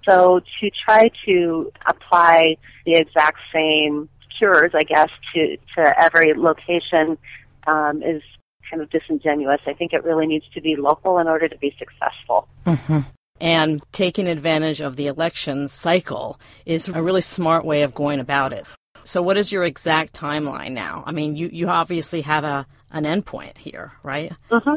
so 0.08 0.40
to 0.60 0.70
try 0.84 1.10
to 1.26 1.72
apply 1.88 2.56
the 2.86 2.92
exact 2.92 3.38
same 3.52 4.08
cures, 4.38 4.70
I 4.74 4.84
guess, 4.84 5.08
to, 5.34 5.56
to 5.74 6.04
every 6.04 6.34
location 6.34 7.18
um, 7.66 8.00
is 8.00 8.22
kind 8.70 8.80
of 8.80 8.90
disingenuous. 8.90 9.60
I 9.66 9.72
think 9.72 9.92
it 9.92 10.04
really 10.04 10.28
needs 10.28 10.44
to 10.54 10.60
be 10.60 10.76
local 10.76 11.18
in 11.18 11.26
order 11.26 11.48
to 11.48 11.58
be 11.58 11.74
successful. 11.80 12.46
Mm-hmm 12.64 13.00
and 13.42 13.82
taking 13.90 14.28
advantage 14.28 14.80
of 14.80 14.94
the 14.94 15.08
election 15.08 15.66
cycle 15.66 16.38
is 16.64 16.88
a 16.88 17.02
really 17.02 17.20
smart 17.20 17.64
way 17.64 17.82
of 17.82 17.92
going 17.92 18.20
about 18.20 18.52
it. 18.52 18.64
So, 19.04 19.22
what 19.22 19.36
is 19.36 19.52
your 19.52 19.64
exact 19.64 20.14
timeline 20.14 20.72
now? 20.72 21.02
I 21.06 21.12
mean, 21.12 21.36
you, 21.36 21.48
you 21.52 21.68
obviously 21.68 22.22
have 22.22 22.44
a 22.44 22.66
an 22.90 23.04
endpoint 23.04 23.58
here, 23.58 23.92
right? 24.02 24.32
Mm-hmm. 24.50 24.74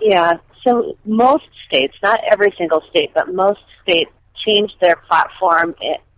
Yeah. 0.00 0.32
So, 0.64 0.96
most 1.04 1.44
states, 1.66 1.94
not 2.02 2.20
every 2.30 2.52
single 2.58 2.82
state, 2.90 3.10
but 3.14 3.32
most 3.32 3.60
states 3.82 4.10
changed 4.44 4.74
their 4.80 4.96
platform 5.08 5.74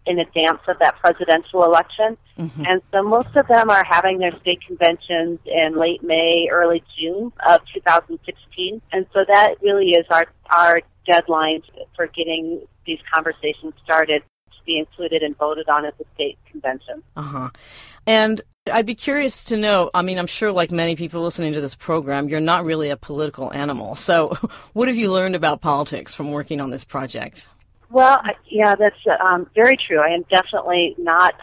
in 0.06 0.18
advance 0.18 0.60
of 0.68 0.78
that 0.80 0.96
presidential 1.00 1.64
election. 1.64 2.16
Mm-hmm. 2.38 2.64
And 2.66 2.82
so 2.92 3.02
most 3.02 3.34
of 3.36 3.46
them 3.48 3.70
are 3.70 3.84
having 3.88 4.18
their 4.18 4.38
state 4.40 4.60
conventions 4.66 5.38
in 5.46 5.78
late 5.78 6.02
May, 6.02 6.48
early 6.50 6.82
June 6.98 7.32
of 7.46 7.60
2016. 7.72 8.82
And 8.92 9.06
so 9.12 9.24
that 9.26 9.54
really 9.62 9.90
is 9.92 10.04
our, 10.10 10.26
our 10.50 10.80
deadlines 11.08 11.62
for 11.96 12.06
getting 12.08 12.62
these 12.86 12.98
conversations 13.12 13.72
started 13.82 14.22
be 14.64 14.78
included 14.78 15.22
and 15.22 15.36
voted 15.36 15.68
on 15.68 15.84
at 15.84 15.96
the 15.98 16.04
state 16.14 16.38
convention. 16.50 17.02
Uh 17.16 17.22
huh. 17.22 17.50
And 18.06 18.40
I'd 18.72 18.86
be 18.86 18.94
curious 18.94 19.44
to 19.44 19.56
know. 19.56 19.90
I 19.92 20.02
mean, 20.02 20.18
I'm 20.18 20.26
sure, 20.26 20.50
like 20.50 20.70
many 20.70 20.96
people 20.96 21.22
listening 21.22 21.52
to 21.52 21.60
this 21.60 21.74
program, 21.74 22.28
you're 22.28 22.40
not 22.40 22.64
really 22.64 22.90
a 22.90 22.96
political 22.96 23.52
animal. 23.52 23.94
So, 24.04 24.36
what 24.74 24.88
have 24.88 24.96
you 24.96 25.10
learned 25.10 25.34
about 25.34 25.62
politics 25.62 26.12
from 26.12 26.30
working 26.30 26.60
on 26.60 26.70
this 26.70 26.84
project? 26.84 27.48
Well, 27.90 28.20
yeah, 28.50 28.74
that's 28.74 28.96
um, 29.26 29.48
very 29.54 29.78
true. 29.78 29.98
I 29.98 30.08
am 30.08 30.24
definitely 30.30 30.94
not 30.98 31.34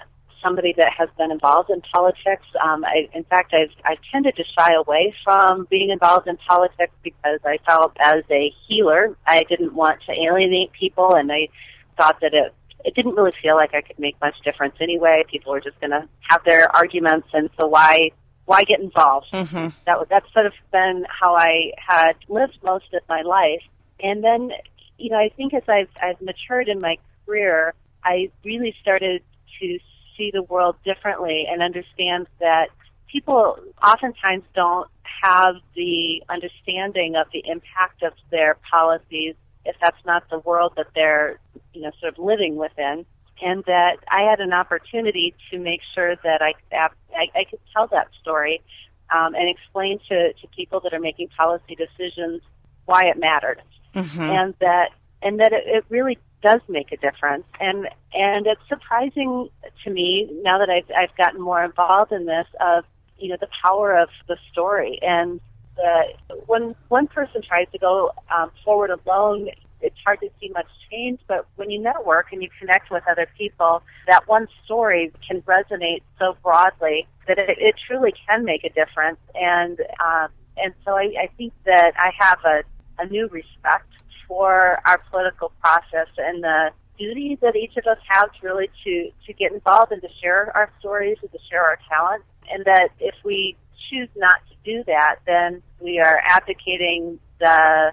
somebody 0.44 0.74
that 0.78 0.92
has 0.98 1.10
been 1.18 1.32
involved 1.32 1.70
in 1.70 1.82
politics. 1.82 2.46
Um, 2.64 2.84
I, 2.86 3.10
in 3.14 3.24
fact, 3.24 3.54
I've, 3.54 3.72
I've 3.86 3.98
tended 4.12 4.36
to 4.36 4.44
shy 4.58 4.74
away 4.74 5.14
from 5.24 5.68
being 5.70 5.90
involved 5.90 6.28
in 6.28 6.38
politics 6.38 6.94
because 7.04 7.40
I 7.46 7.58
felt 7.66 7.96
as 8.00 8.24
a 8.30 8.54
healer, 8.68 9.16
I 9.26 9.44
didn't 9.44 9.74
want 9.74 10.02
to 10.08 10.12
alienate 10.12 10.72
people, 10.74 11.16
and 11.16 11.32
I 11.32 11.50
thought 11.98 12.20
that 12.22 12.34
it 12.34 12.54
it 12.86 12.96
didn't 12.96 13.16
really 13.16 13.32
feel 13.42 13.56
like 13.56 13.74
I 13.74 13.82
could 13.82 14.00
make 14.00 14.16
much 14.22 14.36
difference 14.44 14.76
anyway. 14.80 15.24
People 15.30 15.52
were 15.52 15.62
just 15.62 15.80
going 15.80 15.92
to 15.92 16.08
have 16.30 16.44
their 16.44 16.74
arguments, 16.76 17.28
and 17.34 17.50
so 17.58 17.68
why 17.68 18.12
why 18.46 18.64
get 18.64 18.80
involved? 18.80 19.28
Mm-hmm. 19.32 19.70
That 19.86 20.00
was 20.00 20.08
that's 20.10 20.32
sort 20.34 20.46
of 20.46 20.54
been 20.72 21.06
how 21.08 21.36
I 21.36 21.72
had 21.78 22.14
lived 22.28 22.58
most 22.64 22.94
of 22.94 23.02
my 23.08 23.22
life. 23.22 23.62
And 24.04 24.24
then, 24.24 24.52
you 24.98 25.10
know, 25.10 25.18
I 25.18 25.30
think 25.36 25.54
as 25.54 25.64
I've 25.68 25.90
I've 26.02 26.22
matured 26.22 26.68
in 26.68 26.80
my 26.80 26.98
career, 27.26 27.74
I 28.04 28.32
really 28.44 28.76
started 28.82 29.22
to 29.60 29.80
see 30.18 30.32
the 30.34 30.44
world 30.44 30.76
differently 30.84 31.46
and 31.50 31.62
understand 31.62 32.28
that 32.40 32.70
people 33.12 33.58
oftentimes 33.84 34.44
don't 34.56 34.90
have 35.24 35.56
the 35.76 36.24
understanding 36.30 37.16
of 37.16 37.28
the 37.32 37.44
impact 37.46 38.04
of 38.04 38.14
their 38.32 38.58
policies 38.72 39.36
if 39.66 39.76
that's 39.82 40.04
not 40.06 40.24
the 40.30 40.40
world 40.40 40.74
that 40.78 40.88
they're, 40.96 41.40
you 41.74 41.82
know, 41.82 41.92
sort 42.00 42.14
of 42.14 42.24
living 42.24 42.56
within. 42.56 43.06
And 43.44 43.64
that 43.66 43.98
I 44.08 44.22
had 44.30 44.40
an 44.40 44.54
opportunity 44.54 45.34
to 45.50 45.58
make 45.58 45.82
sure 45.96 46.16
that 46.16 46.42
I, 46.42 46.54
I, 46.72 47.40
I 47.40 47.44
could 47.50 47.60
tell 47.74 47.88
that 47.88 48.10
story 48.22 48.62
um, 49.10 49.34
and 49.34 49.50
explain 49.50 50.00
to, 50.10 50.34
to 50.34 50.48
people 50.56 50.80
that 50.82 50.94
are 50.94 51.00
making 51.00 51.30
policy 51.30 51.76
decisions 51.76 52.42
why 52.86 53.06
it 53.06 53.20
mattered. 53.20 53.62
Mm-hmm. 53.96 54.22
And 54.22 54.54
that 54.62 54.90
and 55.24 55.40
that 55.40 55.54
it, 55.54 55.64
it 55.66 55.86
really 55.90 56.18
does 56.42 56.62
make 56.68 56.92
a 56.92 56.98
difference. 56.98 57.44
And 57.60 57.88
and 58.14 58.48
it's 58.48 58.62
surprising 58.68 59.50
to 59.84 59.90
me 59.90 60.30
now 60.44 60.60
that 60.60 60.70
I've 60.70 60.90
I've 60.96 61.16
gotten 61.18 61.42
more 61.42 61.64
involved 61.64 62.12
in 62.12 62.26
this 62.26 62.48
of 62.60 62.84
you 63.18 63.30
know 63.30 63.38
the 63.40 63.50
power 63.66 63.98
of 63.98 64.10
the 64.28 64.38
story 64.52 65.00
and 65.02 65.40
the 65.82 66.38
when 66.46 66.76
one 66.90 67.08
person 67.08 67.42
tries 67.42 67.68
to 67.72 67.80
go 67.80 68.12
um, 68.36 68.52
forward 68.64 68.92
alone. 68.92 69.50
It's 69.84 69.98
hard 70.06 70.20
to 70.20 70.30
see 70.40 70.50
much 70.50 70.68
change, 70.92 71.20
but 71.28 71.48
when 71.56 71.72
you 71.72 71.82
network 71.82 72.28
and 72.32 72.44
you 72.44 72.50
connect 72.60 72.92
with 72.92 73.02
other 73.10 73.28
people, 73.36 73.82
that 74.08 74.28
one 74.28 74.48
story 74.64 75.12
can 75.28 75.42
resonate 75.42 76.04
so 76.20 76.38
broadly 76.44 77.08
that 77.28 77.40
it, 77.40 77.58
it 77.58 77.76
truly 77.88 78.14
can 78.28 78.46
make 78.46 78.64
a 78.64 78.70
difference. 78.70 79.18
And 79.34 79.80
um, 80.06 80.30
and 80.58 80.74
so 80.86 80.92
I, 80.92 81.14
I 81.24 81.30
think 81.36 81.54
that 81.66 81.94
I 81.98 82.12
have 82.20 82.40
a, 82.46 82.62
a 83.02 83.08
new 83.08 83.28
respect 83.28 83.90
for 84.28 84.80
our 84.86 85.00
political 85.10 85.52
process 85.62 86.08
and 86.18 86.44
the 86.44 86.70
duty 86.98 87.38
that 87.42 87.56
each 87.56 87.76
of 87.78 87.86
us 87.88 87.98
has 88.08 88.30
really 88.44 88.70
to, 88.84 89.10
to 89.26 89.34
get 89.34 89.52
involved 89.52 89.92
and 89.92 90.02
to 90.02 90.08
share 90.22 90.56
our 90.56 90.72
stories 90.80 91.18
and 91.22 91.32
to 91.32 91.40
share 91.50 91.64
our 91.64 91.80
talents. 91.90 92.26
And 92.52 92.64
that 92.66 92.90
if 93.00 93.16
we 93.24 93.56
choose 93.90 94.10
not 94.16 94.38
to 94.50 94.56
do 94.64 94.84
that, 94.86 95.18
then 95.26 95.62
we 95.80 96.00
are 96.00 96.22
advocating 96.26 97.20
the 97.40 97.92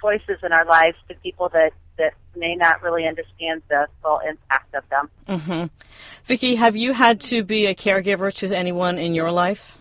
choices 0.00 0.38
in 0.42 0.52
our 0.52 0.64
lives 0.64 0.96
to 1.08 1.14
people 1.16 1.48
that, 1.50 1.72
that 1.98 2.14
may 2.36 2.54
not 2.54 2.82
really 2.82 3.06
understand 3.06 3.62
the 3.68 3.86
full 4.02 4.20
impact 4.20 4.74
of 4.74 4.84
them. 4.88 5.10
Mm-hmm. 5.28 5.66
Vicki, 6.24 6.54
have 6.54 6.76
you 6.76 6.92
had 6.92 7.20
to 7.22 7.42
be 7.42 7.66
a 7.66 7.74
caregiver 7.74 8.32
to 8.34 8.54
anyone 8.56 8.98
in 8.98 9.14
your 9.14 9.30
life? 9.30 9.76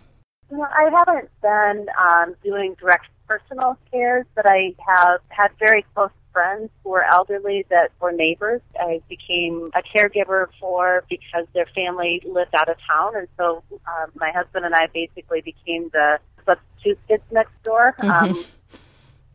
Well, 0.50 0.70
I 0.72 0.90
haven't 0.98 1.30
been 1.42 1.88
um, 2.02 2.36
doing 2.44 2.76
direct 2.80 3.06
personal 3.28 3.78
cares, 3.92 4.26
but 4.36 4.46
I 4.50 4.74
have 4.80 5.22
had 5.30 5.50
very 5.60 5.86
close 5.94 6.10
friends 6.32 6.70
who 6.84 6.92
were 6.92 7.04
elderly 7.04 7.66
that 7.70 7.92
were 8.00 8.12
neighbors. 8.12 8.62
I 8.80 9.02
became 9.10 9.72
a 9.76 9.82
caregiver 9.82 10.48
for 10.60 11.04
because 11.10 11.46
their 11.54 11.68
family 11.76 12.22
lived 12.26 12.56
out 12.56 12.70
of 12.70 12.78
town, 12.88 13.16
and 13.16 13.28
so 13.38 13.64
um, 13.72 14.12
my 14.16 14.32
husband 14.32 14.66
and 14.66 14.76
I 14.76 14.88
basically 14.94 15.42
became 15.42 15.90
the 15.92 16.20
substitute 16.46 17.00
kids 17.08 17.24
next 17.32 17.62
door. 17.64 17.96
Mm-hmm. 18.10 18.10
Um, 18.12 18.46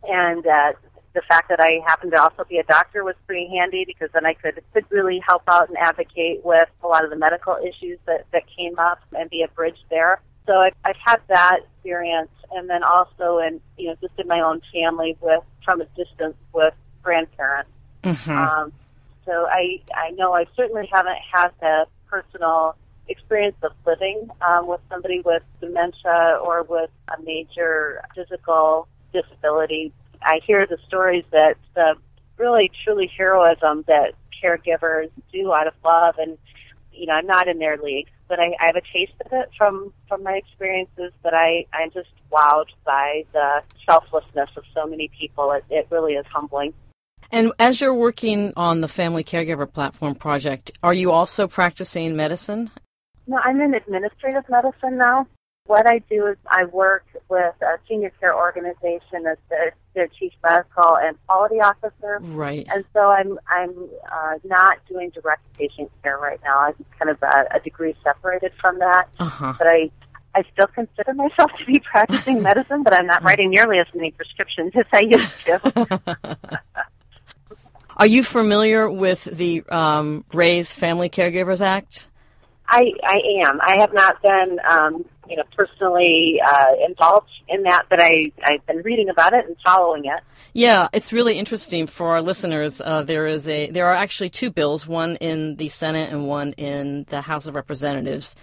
and 0.06 0.46
uh, 0.46 0.72
the 1.14 1.22
fact 1.28 1.48
that 1.48 1.60
I 1.60 1.80
happened 1.86 2.12
to 2.12 2.20
also 2.20 2.44
be 2.44 2.58
a 2.58 2.64
doctor 2.64 3.04
was 3.04 3.14
pretty 3.26 3.48
handy 3.48 3.84
because 3.86 4.10
then 4.12 4.26
I 4.26 4.34
could 4.34 4.60
could 4.74 4.84
really 4.90 5.20
help 5.26 5.42
out 5.48 5.68
and 5.68 5.78
advocate 5.78 6.44
with 6.44 6.68
a 6.82 6.86
lot 6.86 7.04
of 7.04 7.10
the 7.10 7.16
medical 7.16 7.56
issues 7.56 7.98
that 8.06 8.26
that 8.32 8.42
came 8.56 8.78
up 8.78 8.98
and 9.16 9.30
be 9.30 9.42
a 9.42 9.48
bridge 9.48 9.78
there. 9.90 10.20
So 10.46 10.54
I've, 10.54 10.74
I've 10.84 10.96
had 11.02 11.20
that 11.28 11.60
experience, 11.76 12.30
and 12.50 12.68
then 12.68 12.82
also 12.82 13.38
in 13.38 13.60
you 13.78 13.88
know 13.88 13.96
just 14.00 14.18
in 14.18 14.26
my 14.26 14.40
own 14.40 14.60
family 14.72 15.16
with 15.20 15.42
from 15.64 15.80
a 15.80 15.86
distance 15.96 16.36
with 16.52 16.74
grandparents. 17.04 17.70
Mm-hmm. 18.02 18.30
Um, 18.30 18.72
so 19.24 19.46
I 19.46 19.80
I 19.94 20.10
know 20.10 20.34
I 20.34 20.46
certainly 20.56 20.88
haven't 20.92 21.18
had 21.32 21.48
the 21.60 21.86
personal 22.06 22.76
experience 23.08 23.56
of 23.62 23.72
living 23.86 24.28
um, 24.46 24.66
with 24.66 24.80
somebody 24.90 25.20
with 25.20 25.42
dementia 25.60 26.40
or 26.42 26.62
with 26.62 26.90
a 27.08 27.22
major 27.22 28.02
physical 28.14 28.88
disability. 29.12 29.92
I 30.22 30.40
hear 30.46 30.66
the 30.66 30.78
stories 30.86 31.24
that 31.30 31.56
the 31.74 31.94
really 32.38 32.70
truly 32.82 33.10
heroism 33.16 33.84
that 33.86 34.14
caregivers 34.42 35.10
do 35.32 35.52
out 35.52 35.66
of 35.66 35.74
love 35.84 36.16
and 36.18 36.36
you 36.96 37.06
know, 37.06 37.14
I'm 37.14 37.26
not 37.26 37.48
in 37.48 37.58
their 37.58 37.76
league, 37.76 38.08
but 38.28 38.38
I, 38.38 38.54
I 38.60 38.66
have 38.66 38.76
a 38.76 38.82
taste 38.92 39.14
of 39.24 39.32
it 39.32 39.50
from 39.56 39.92
from 40.08 40.22
my 40.22 40.34
experiences. 40.34 41.12
But 41.22 41.34
I 41.34 41.66
I'm 41.72 41.90
just 41.90 42.10
wowed 42.30 42.66
by 42.84 43.24
the 43.32 43.62
selflessness 43.88 44.50
of 44.56 44.64
so 44.74 44.86
many 44.86 45.10
people. 45.18 45.52
It, 45.52 45.64
it 45.70 45.88
really 45.90 46.14
is 46.14 46.26
humbling. 46.26 46.72
And 47.34 47.50
as 47.58 47.80
you're 47.80 47.92
working 47.92 48.52
on 48.56 48.80
the 48.80 48.86
Family 48.86 49.24
Caregiver 49.24 49.70
Platform 49.70 50.14
project, 50.14 50.70
are 50.84 50.94
you 50.94 51.10
also 51.10 51.48
practicing 51.48 52.14
medicine? 52.14 52.70
No, 53.26 53.38
I'm 53.42 53.60
in 53.60 53.74
administrative 53.74 54.48
medicine 54.48 54.98
now. 54.98 55.26
What 55.66 55.84
I 55.90 55.98
do 56.08 56.28
is 56.28 56.36
I 56.46 56.66
work 56.66 57.04
with 57.28 57.54
a 57.60 57.78
senior 57.88 58.12
care 58.20 58.36
organization 58.36 59.26
as 59.28 59.38
their, 59.50 59.74
their 59.96 60.06
chief 60.06 60.32
medical 60.44 60.96
and 60.96 61.16
quality 61.26 61.56
officer. 61.56 62.20
Right. 62.20 62.68
And 62.72 62.84
so 62.92 63.00
I'm 63.00 63.36
I'm 63.48 63.74
uh, 64.12 64.34
not 64.44 64.78
doing 64.88 65.10
direct 65.10 65.42
patient 65.54 65.90
care 66.04 66.18
right 66.18 66.38
now. 66.44 66.58
I'm 66.60 66.84
kind 67.00 67.10
of 67.10 67.20
a, 67.20 67.56
a 67.56 67.58
degree 67.64 67.96
separated 68.04 68.52
from 68.60 68.78
that. 68.78 69.08
Uh-huh. 69.18 69.54
But 69.58 69.66
I 69.66 69.90
I 70.36 70.44
still 70.52 70.66
consider 70.66 71.14
myself 71.14 71.50
to 71.58 71.64
be 71.64 71.80
practicing 71.80 72.42
medicine, 72.50 72.82
but 72.82 72.92
I'm 72.92 73.06
not 73.06 73.22
writing 73.22 73.50
nearly 73.50 73.78
as 73.78 73.86
many 73.92 74.10
prescriptions 74.10 74.72
as 74.76 74.86
I 74.92 75.00
used 75.00 75.46
to. 75.46 76.60
Are 77.96 78.06
you 78.06 78.22
familiar 78.24 78.90
with 78.90 79.24
the 79.24 79.62
um, 79.68 80.24
Raise 80.32 80.72
Family 80.72 81.08
Caregivers 81.08 81.60
Act? 81.60 82.08
I, 82.68 82.92
I 83.04 83.20
am. 83.46 83.60
I 83.62 83.76
have 83.80 83.92
not 83.92 84.20
been, 84.22 84.58
um, 84.68 85.04
you 85.28 85.36
know, 85.36 85.44
personally 85.56 86.40
uh, 86.44 86.66
involved 86.88 87.30
in 87.48 87.62
that, 87.64 87.84
but 87.88 88.02
I, 88.02 88.32
I've 88.44 88.66
been 88.66 88.78
reading 88.78 89.10
about 89.10 89.32
it 89.32 89.46
and 89.46 89.56
following 89.64 90.06
it. 90.06 90.20
Yeah, 90.54 90.88
it's 90.92 91.12
really 91.12 91.38
interesting 91.38 91.86
for 91.86 92.12
our 92.12 92.22
listeners. 92.22 92.80
Uh, 92.80 93.02
there 93.02 93.26
is 93.26 93.48
a 93.48 93.70
there 93.70 93.86
are 93.86 93.94
actually 93.94 94.30
two 94.30 94.50
bills, 94.50 94.86
one 94.86 95.16
in 95.16 95.56
the 95.56 95.68
Senate 95.68 96.10
and 96.10 96.26
one 96.26 96.52
in 96.52 97.06
the 97.08 97.20
House 97.20 97.46
of 97.46 97.54
Representatives. 97.54 98.34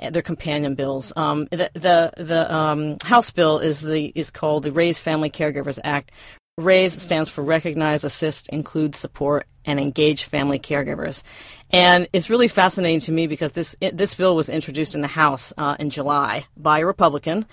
Uh, 0.00 0.10
they're 0.10 0.22
companion 0.22 0.74
bills. 0.74 1.12
Um, 1.16 1.46
the 1.50 1.70
the, 1.74 2.12
the 2.16 2.52
um, 2.52 2.96
House 3.04 3.30
bill 3.30 3.58
is 3.58 3.80
the 3.80 4.12
is 4.14 4.30
called 4.30 4.64
the 4.64 4.72
Raise 4.72 4.98
Family 4.98 5.30
Caregivers 5.30 5.78
Act. 5.84 6.10
RAISE 6.58 7.00
stands 7.00 7.30
for 7.30 7.42
Recognize, 7.42 8.04
Assist, 8.04 8.50
Include, 8.50 8.94
Support, 8.94 9.46
and 9.64 9.80
Engage 9.80 10.24
Family 10.24 10.58
Caregivers. 10.58 11.22
And 11.70 12.08
it's 12.12 12.28
really 12.28 12.48
fascinating 12.48 13.00
to 13.00 13.12
me 13.12 13.26
because 13.26 13.52
this 13.52 13.74
this 13.80 14.14
bill 14.14 14.36
was 14.36 14.50
introduced 14.50 14.94
in 14.94 15.00
the 15.00 15.08
House 15.08 15.54
uh, 15.56 15.76
in 15.78 15.88
July 15.88 16.44
by 16.54 16.80
a 16.80 16.86
Republican, 16.86 17.46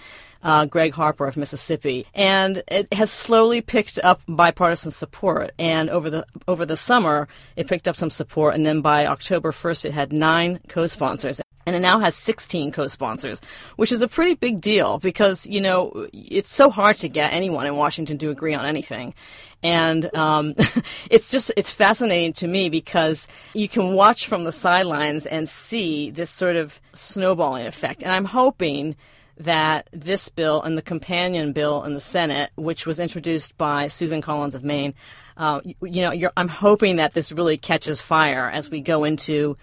uh, 0.44 0.66
Greg 0.66 0.94
Harper 0.94 1.28
of 1.28 1.38
Mississippi, 1.38 2.08
and 2.14 2.62
it 2.68 2.94
has 2.94 3.10
slowly 3.10 3.62
picked 3.62 4.00
up 4.04 4.22
bipartisan 4.28 4.92
support. 4.92 5.52
And 5.58 5.90
over 5.90 6.10
the 6.10 6.26
over 6.50 6.66
the 6.66 6.76
summer, 6.76 7.30
it 7.56 7.70
picked 7.70 7.88
up 7.88 7.96
some 7.96 8.10
support, 8.10 8.54
and 8.54 8.66
then 8.66 8.82
by 8.82 9.06
October 9.06 9.54
first, 9.54 9.86
it 9.86 9.94
had 9.94 10.12
nine 10.12 10.60
co-sponsors 10.68 11.40
and 11.70 11.76
it 11.76 11.88
now 11.88 12.00
has 12.00 12.16
16 12.16 12.72
co-sponsors, 12.72 13.42
which 13.76 13.92
is 13.92 14.02
a 14.02 14.08
pretty 14.08 14.34
big 14.34 14.60
deal 14.60 14.98
because 14.98 15.46
you 15.46 15.62
know 15.62 16.08
it's 16.12 16.52
so 16.52 16.72
hard 16.72 16.98
to 16.98 17.08
get 17.08 17.32
anyone 17.32 17.68
in 17.68 17.76
Washington 17.76 18.18
to 18.18 18.32
agree 18.32 18.56
on 18.56 18.66
anything, 18.66 19.14
and 19.62 20.14
um, 20.16 20.56
it's 21.12 21.30
just 21.30 21.52
it's 21.56 21.72
fascinating 21.72 22.34
to 22.34 22.48
me 22.48 22.70
because 22.70 23.28
you 23.54 23.70
can 23.70 23.94
watch 23.94 24.26
from 24.26 24.46
the 24.46 24.52
sidelines 24.52 25.28
and 25.28 25.48
see 25.48 26.10
this 26.10 26.32
sort 26.32 26.56
of 26.56 26.82
snowballing 26.94 27.68
effect, 27.68 28.02
and 28.02 28.12
I'm 28.12 28.26
hoping 28.26 28.96
that 29.38 29.88
this 29.94 30.28
bill 30.28 30.62
and 30.62 30.78
the 30.78 30.82
companion 30.82 31.54
bill 31.54 31.84
in 31.84 31.94
the 31.94 32.00
Senate, 32.00 32.50
which 32.56 32.86
was 32.86 33.00
introduced 33.00 33.58
by 33.58 33.88
Susan 33.88 34.22
Collins 34.22 34.56
of 34.56 34.64
Maine, 34.64 34.94
uh, 35.38 35.62
you, 35.64 35.76
you 35.82 36.02
know, 36.02 36.32
I'm 36.36 36.50
hoping 36.50 36.98
that 36.98 37.14
this 37.14 37.32
really 37.32 37.58
catches 37.58 38.02
fire 38.02 38.50
as 38.50 38.70
we 38.70 38.82
go 38.82 39.06
into 39.06 39.56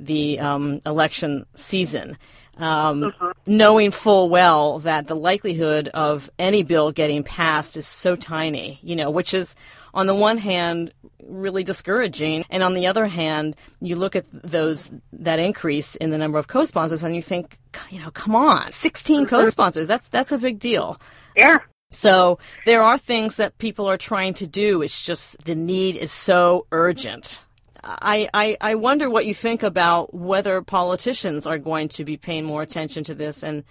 the 0.00 0.38
um, 0.38 0.80
election 0.86 1.46
season, 1.54 2.16
um, 2.58 3.02
mm-hmm. 3.02 3.30
knowing 3.46 3.90
full 3.90 4.28
well 4.28 4.78
that 4.80 5.06
the 5.06 5.16
likelihood 5.16 5.88
of 5.88 6.30
any 6.38 6.62
bill 6.62 6.92
getting 6.92 7.22
passed 7.22 7.76
is 7.76 7.86
so 7.86 8.16
tiny, 8.16 8.78
you 8.82 8.96
know, 8.96 9.10
which 9.10 9.34
is 9.34 9.54
on 9.94 10.06
the 10.06 10.14
one 10.14 10.38
hand 10.38 10.92
really 11.24 11.62
discouraging, 11.62 12.44
and 12.50 12.62
on 12.62 12.74
the 12.74 12.86
other 12.86 13.06
hand, 13.06 13.56
you 13.80 13.96
look 13.96 14.16
at 14.16 14.24
those 14.30 14.90
that 15.12 15.38
increase 15.38 15.94
in 15.96 16.10
the 16.10 16.18
number 16.18 16.38
of 16.38 16.46
co-sponsors, 16.46 17.02
and 17.02 17.14
you 17.14 17.22
think, 17.22 17.58
you 17.90 18.00
know, 18.00 18.10
come 18.10 18.34
on, 18.34 18.70
16 18.72 19.20
mm-hmm. 19.20 19.28
co-sponsors, 19.28 19.86
that's 19.86 20.08
that's 20.08 20.32
a 20.32 20.38
big 20.38 20.58
deal. 20.58 21.00
Yeah. 21.36 21.58
So 21.90 22.38
there 22.64 22.82
are 22.82 22.96
things 22.96 23.36
that 23.36 23.58
people 23.58 23.86
are 23.86 23.98
trying 23.98 24.34
to 24.34 24.46
do. 24.46 24.82
It's 24.82 25.02
just 25.02 25.44
the 25.44 25.54
need 25.54 25.96
is 25.96 26.10
so 26.10 26.66
urgent. 26.72 27.42
I, 27.84 28.28
I, 28.32 28.56
I 28.60 28.74
wonder 28.76 29.10
what 29.10 29.26
you 29.26 29.34
think 29.34 29.62
about 29.62 30.14
whether 30.14 30.62
politicians 30.62 31.46
are 31.46 31.58
going 31.58 31.88
to 31.90 32.04
be 32.04 32.16
paying 32.16 32.44
more 32.44 32.62
attention 32.62 33.04
to 33.04 33.14
this 33.14 33.42
and 33.42 33.64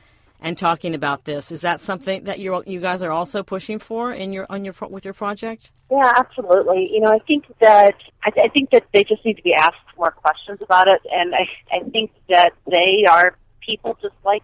and 0.43 0.57
talking 0.57 0.95
about 0.95 1.25
this. 1.25 1.51
Is 1.51 1.61
that 1.61 1.81
something 1.81 2.23
that 2.23 2.39
you 2.39 2.63
you 2.65 2.79
guys 2.79 3.03
are 3.03 3.11
also 3.11 3.43
pushing 3.43 3.77
for 3.77 4.11
in 4.11 4.33
your 4.33 4.47
on 4.49 4.65
your 4.65 4.73
with 4.89 5.05
your 5.05 5.13
project? 5.13 5.71
Yeah, 5.91 6.11
absolutely. 6.15 6.89
You 6.91 7.01
know, 7.01 7.11
I 7.11 7.19
think 7.19 7.45
that 7.59 7.95
I, 8.23 8.31
I 8.45 8.47
think 8.49 8.71
that 8.71 8.85
they 8.91 9.03
just 9.03 9.23
need 9.23 9.37
to 9.37 9.43
be 9.43 9.53
asked 9.53 9.75
more 9.97 10.11
questions 10.11 10.59
about 10.61 10.87
it, 10.87 11.01
and 11.11 11.35
I 11.35 11.47
I 11.71 11.87
think 11.89 12.11
that 12.29 12.53
they 12.69 13.05
are 13.07 13.37
people 13.65 13.97
just 14.01 14.15
like 14.25 14.43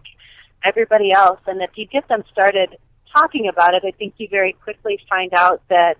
everybody 0.64 1.12
else, 1.12 1.40
and 1.46 1.60
if 1.62 1.70
you 1.74 1.86
get 1.86 2.06
them 2.08 2.22
started 2.30 2.76
talking 3.14 3.48
about 3.48 3.74
it, 3.74 3.82
I 3.84 3.90
think 3.90 4.14
you 4.18 4.28
very 4.30 4.52
quickly 4.52 5.00
find 5.08 5.32
out 5.34 5.62
that 5.68 5.96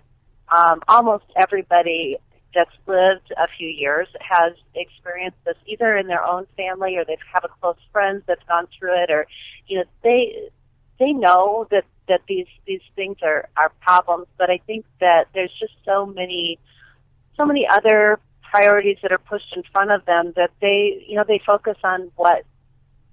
um, 0.49 0.81
almost 0.87 1.25
everybody 1.35 2.17
that's 2.53 2.71
lived 2.87 3.31
a 3.37 3.47
few 3.57 3.67
years 3.67 4.07
has 4.21 4.53
experienced 4.75 5.37
this 5.45 5.55
either 5.67 5.95
in 5.95 6.07
their 6.07 6.23
own 6.23 6.47
family 6.57 6.97
or 6.97 7.05
they 7.05 7.17
have 7.33 7.43
a 7.43 7.49
close 7.61 7.77
friend 7.91 8.23
that's 8.27 8.43
gone 8.47 8.67
through 8.77 9.03
it 9.03 9.11
or 9.11 9.27
you 9.67 9.77
know 9.77 9.83
they 10.03 10.49
they 10.99 11.11
know 11.11 11.67
that 11.71 11.85
that 12.07 12.21
these 12.27 12.47
these 12.65 12.81
things 12.95 13.17
are 13.21 13.47
are 13.55 13.71
problems 13.81 14.27
but 14.37 14.49
i 14.49 14.59
think 14.65 14.85
that 14.99 15.25
there's 15.33 15.53
just 15.59 15.73
so 15.85 16.05
many 16.05 16.57
so 17.37 17.45
many 17.45 17.67
other 17.71 18.19
priorities 18.51 18.97
that 19.01 19.11
are 19.11 19.19
pushed 19.19 19.55
in 19.55 19.63
front 19.71 19.91
of 19.91 20.03
them 20.05 20.33
that 20.35 20.51
they 20.59 21.03
you 21.07 21.15
know 21.15 21.23
they 21.27 21.41
focus 21.45 21.77
on 21.83 22.11
what 22.15 22.43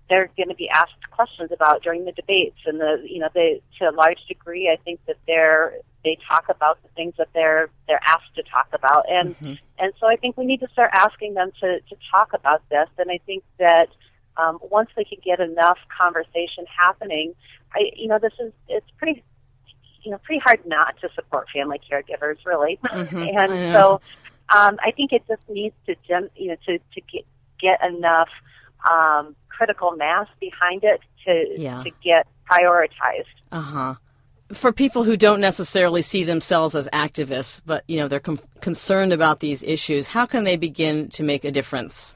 they're 0.09 0.31
going 0.37 0.49
to 0.49 0.55
be 0.55 0.69
asked 0.69 0.93
questions 1.11 1.51
about 1.53 1.83
during 1.83 2.05
the 2.05 2.13
debates 2.13 2.59
and 2.65 2.81
the 2.81 3.03
you 3.05 3.19
know 3.19 3.29
they 3.35 3.61
to 3.79 3.85
a 3.85 3.93
large 3.93 4.25
degree 4.29 4.71
I 4.73 4.83
think 4.83 5.01
that 5.07 5.17
they're 5.27 5.75
they 6.07 6.17
talk 6.31 6.45
about 6.49 6.81
the 6.85 6.89
things 6.91 7.13
that 7.19 7.29
they're 7.35 7.69
they're 7.89 8.01
asked 8.07 8.33
to 8.37 8.43
talk 8.45 8.69
about 8.73 9.05
and 9.11 9.37
mm-hmm. 9.41 9.55
and 9.79 9.93
so 9.99 10.07
I 10.07 10.15
think 10.15 10.37
we 10.37 10.47
need 10.47 10.61
to 10.61 10.69
start 10.73 10.91
asking 10.95 11.35
them 11.35 11.51
to 11.61 11.81
to 11.81 11.97
talk 12.13 12.33
about 12.33 12.63
this 12.71 12.89
and 12.97 13.11
I 13.11 13.19
think 13.27 13.43
that 13.59 13.89
um, 14.37 14.59
once 14.63 14.89
we 14.97 15.05
can 15.05 15.19
get 15.25 15.41
enough 15.41 15.79
conversation 15.99 16.65
happening 16.75 17.35
I 17.75 17.91
you 17.97 18.07
know 18.07 18.21
this 18.21 18.35
is 18.39 18.53
it's 18.69 18.91
pretty 18.99 19.25
you 20.03 20.13
know 20.13 20.19
pretty 20.19 20.41
hard 20.45 20.65
not 20.65 20.95
to 21.01 21.09
support 21.17 21.49
family 21.53 21.81
caregivers 21.91 22.39
really 22.47 22.79
mm-hmm. 22.85 23.17
and 23.37 23.75
so 23.75 24.01
um, 24.55 24.79
I 24.81 24.93
think 24.93 25.13
it 25.13 25.25
just 25.27 25.43
needs 25.49 25.75
to 25.87 25.97
you 26.37 26.49
know 26.49 26.57
to 26.67 26.79
to 26.79 27.01
get 27.13 27.27
get 27.61 27.85
enough 27.85 28.29
um, 28.89 29.35
critical 29.49 29.91
mass 29.97 30.29
behind 30.39 30.85
it 30.85 31.01
to 31.25 31.61
yeah. 31.61 31.83
to 31.83 31.91
get 32.05 32.29
prioritized. 32.49 33.25
Uh 33.51 33.61
huh. 33.61 33.95
For 34.53 34.73
people 34.73 35.03
who 35.03 35.17
don't 35.17 35.41
necessarily 35.41 36.03
see 36.03 36.23
themselves 36.23 36.77
as 36.77 36.89
activists, 36.93 37.61
but 37.67 37.83
you 37.89 37.97
know 37.97 38.09
they're 38.09 38.21
com- 38.21 38.41
concerned 38.61 39.13
about 39.13 39.41
these 39.41 39.63
issues, 39.63 40.07
how 40.07 40.27
can 40.27 40.45
they 40.45 40.57
begin 40.57 41.09
to 41.11 41.23
make 41.25 41.45
a 41.45 41.51
difference? 41.51 42.15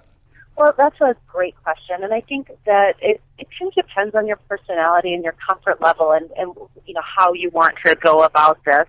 Well, 0.57 0.75
that's 0.77 1.01
a 1.01 1.17
great 1.27 1.55
question, 1.65 2.05
and 2.05 2.13
I 2.13 2.21
think 2.21 2.51
that 2.67 2.95
it, 3.01 3.21
it 3.39 3.49
kind 3.59 3.69
of 3.69 3.75
depends 3.75 4.15
on 4.15 4.27
your 4.27 4.37
personality 4.49 5.15
and 5.15 5.25
your 5.25 5.35
comfort 5.49 5.81
level, 5.81 6.13
and, 6.13 6.31
and 6.37 6.55
you 6.87 6.95
know 6.95 7.03
how 7.03 7.33
you 7.33 7.51
want 7.51 7.75
to 7.85 7.97
go 7.97 8.23
about 8.23 8.59
this. 8.65 8.85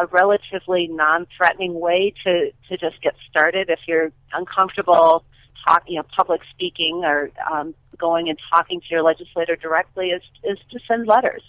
A 0.00 0.06
relatively 0.06 0.88
non-threatening 0.88 1.78
way 1.78 2.14
to 2.24 2.50
to 2.68 2.76
just 2.78 3.02
get 3.02 3.14
started 3.28 3.68
if 3.68 3.80
you're 3.86 4.10
uncomfortable 4.32 5.24
talk, 5.66 5.82
you 5.86 5.96
know, 5.96 6.04
public 6.16 6.40
speaking 6.50 7.02
or 7.04 7.30
um, 7.50 7.74
going 7.98 8.28
and 8.28 8.38
talking 8.52 8.80
to 8.80 8.86
your 8.90 9.02
legislator 9.02 9.56
directly 9.56 10.08
is 10.08 10.22
is 10.44 10.58
to 10.70 10.78
send 10.86 11.06
letters. 11.06 11.42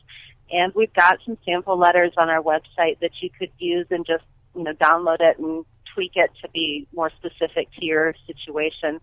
And 0.52 0.74
we've 0.76 0.94
got 0.94 1.20
some 1.26 1.38
sample 1.46 1.78
letters 1.78 2.14
on 2.18 2.30
our 2.30 2.42
website 2.42 3.00
that 3.02 3.12
you 3.22 3.30
could 3.30 3.52
use 3.58 3.88
and 3.90 4.06
just 4.06 4.24
you 4.56 4.64
know 4.64 4.74
download 4.74 5.20
it 5.20 5.38
and 5.40 5.66
tweak 5.94 6.14
it 6.16 6.32
to 6.42 6.50
be 6.50 6.88
more 6.94 7.12
specific 7.18 7.68
to 7.80 7.86
your 7.86 8.14
situation. 8.26 9.00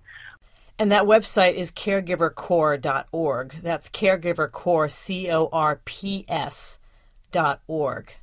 And 0.78 0.90
that 0.90 1.04
website 1.04 1.54
is 1.54 1.70
caregivercorps.org. 1.70 3.57
That's 3.62 3.88
caregivercorps, 3.88 4.90
C 4.90 5.30
O 5.30 5.48
R 5.52 5.80
P 5.85 6.24
S 6.28 6.78
dot 7.30 7.61
org. 7.66 8.14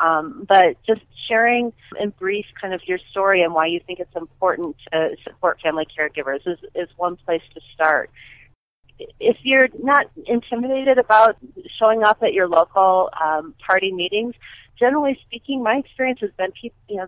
Um, 0.00 0.46
but 0.48 0.76
just 0.86 1.02
sharing 1.28 1.72
in 2.00 2.10
brief 2.10 2.46
kind 2.60 2.74
of 2.74 2.80
your 2.86 2.98
story 3.10 3.42
and 3.42 3.54
why 3.54 3.66
you 3.66 3.80
think 3.86 4.00
it's 4.00 4.16
important 4.16 4.76
to 4.92 5.16
support 5.24 5.60
family 5.60 5.86
caregivers 5.86 6.40
is, 6.46 6.58
is 6.74 6.88
one 6.96 7.16
place 7.16 7.42
to 7.54 7.60
start. 7.74 8.10
If 9.18 9.38
you're 9.42 9.68
not 9.78 10.06
intimidated 10.26 10.98
about 10.98 11.36
showing 11.78 12.02
up 12.02 12.22
at 12.22 12.32
your 12.32 12.48
local 12.48 13.10
um, 13.20 13.54
party 13.66 13.92
meetings, 13.92 14.34
generally 14.78 15.18
speaking, 15.26 15.62
my 15.62 15.76
experience 15.76 16.20
has 16.20 16.30
been 16.36 16.52
people, 16.52 16.76
you 16.88 16.96
know, 16.96 17.06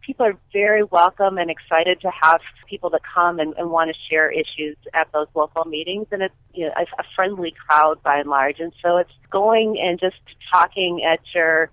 people 0.00 0.26
are 0.26 0.36
very 0.52 0.82
welcome 0.82 1.38
and 1.38 1.50
excited 1.50 2.00
to 2.00 2.10
have 2.10 2.40
people 2.68 2.90
that 2.90 3.00
come 3.14 3.38
and, 3.38 3.54
and 3.54 3.70
want 3.70 3.90
to 3.90 3.96
share 4.10 4.30
issues 4.30 4.76
at 4.94 5.08
those 5.12 5.28
local 5.34 5.64
meetings. 5.64 6.06
And 6.10 6.22
it's 6.22 6.34
you 6.52 6.66
know, 6.66 6.72
a 6.76 7.04
friendly 7.14 7.54
crowd 7.66 8.02
by 8.02 8.18
and 8.18 8.28
large. 8.28 8.60
And 8.60 8.72
so 8.82 8.96
it's 8.96 9.12
going 9.30 9.78
and 9.80 10.00
just 10.00 10.16
talking 10.52 11.04
at 11.04 11.20
your 11.34 11.70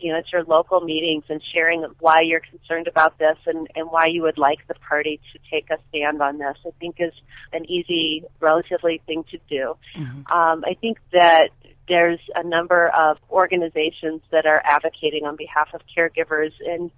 you 0.00 0.12
know, 0.12 0.18
at 0.18 0.32
your 0.32 0.44
local 0.44 0.80
meetings 0.80 1.24
and 1.28 1.42
sharing 1.52 1.84
why 1.98 2.18
you're 2.22 2.40
concerned 2.40 2.88
about 2.88 3.18
this 3.18 3.36
and, 3.46 3.68
and 3.74 3.90
why 3.90 4.06
you 4.06 4.22
would 4.22 4.38
like 4.38 4.66
the 4.68 4.74
party 4.74 5.20
to 5.32 5.38
take 5.50 5.68
a 5.70 5.76
stand 5.88 6.22
on 6.22 6.38
this, 6.38 6.56
I 6.66 6.70
think 6.78 6.96
is 6.98 7.12
an 7.52 7.70
easy, 7.70 8.24
relatively 8.40 9.00
thing 9.06 9.24
to 9.30 9.38
do. 9.48 9.76
Mm-hmm. 9.96 10.32
Um, 10.32 10.64
I 10.66 10.74
think 10.80 10.98
that 11.12 11.50
there's 11.88 12.20
a 12.34 12.46
number 12.46 12.88
of 12.88 13.18
organizations 13.30 14.22
that 14.30 14.46
are 14.46 14.62
advocating 14.64 15.26
on 15.26 15.36
behalf 15.36 15.68
of 15.74 15.80
caregivers 15.96 16.52
and 16.64 16.90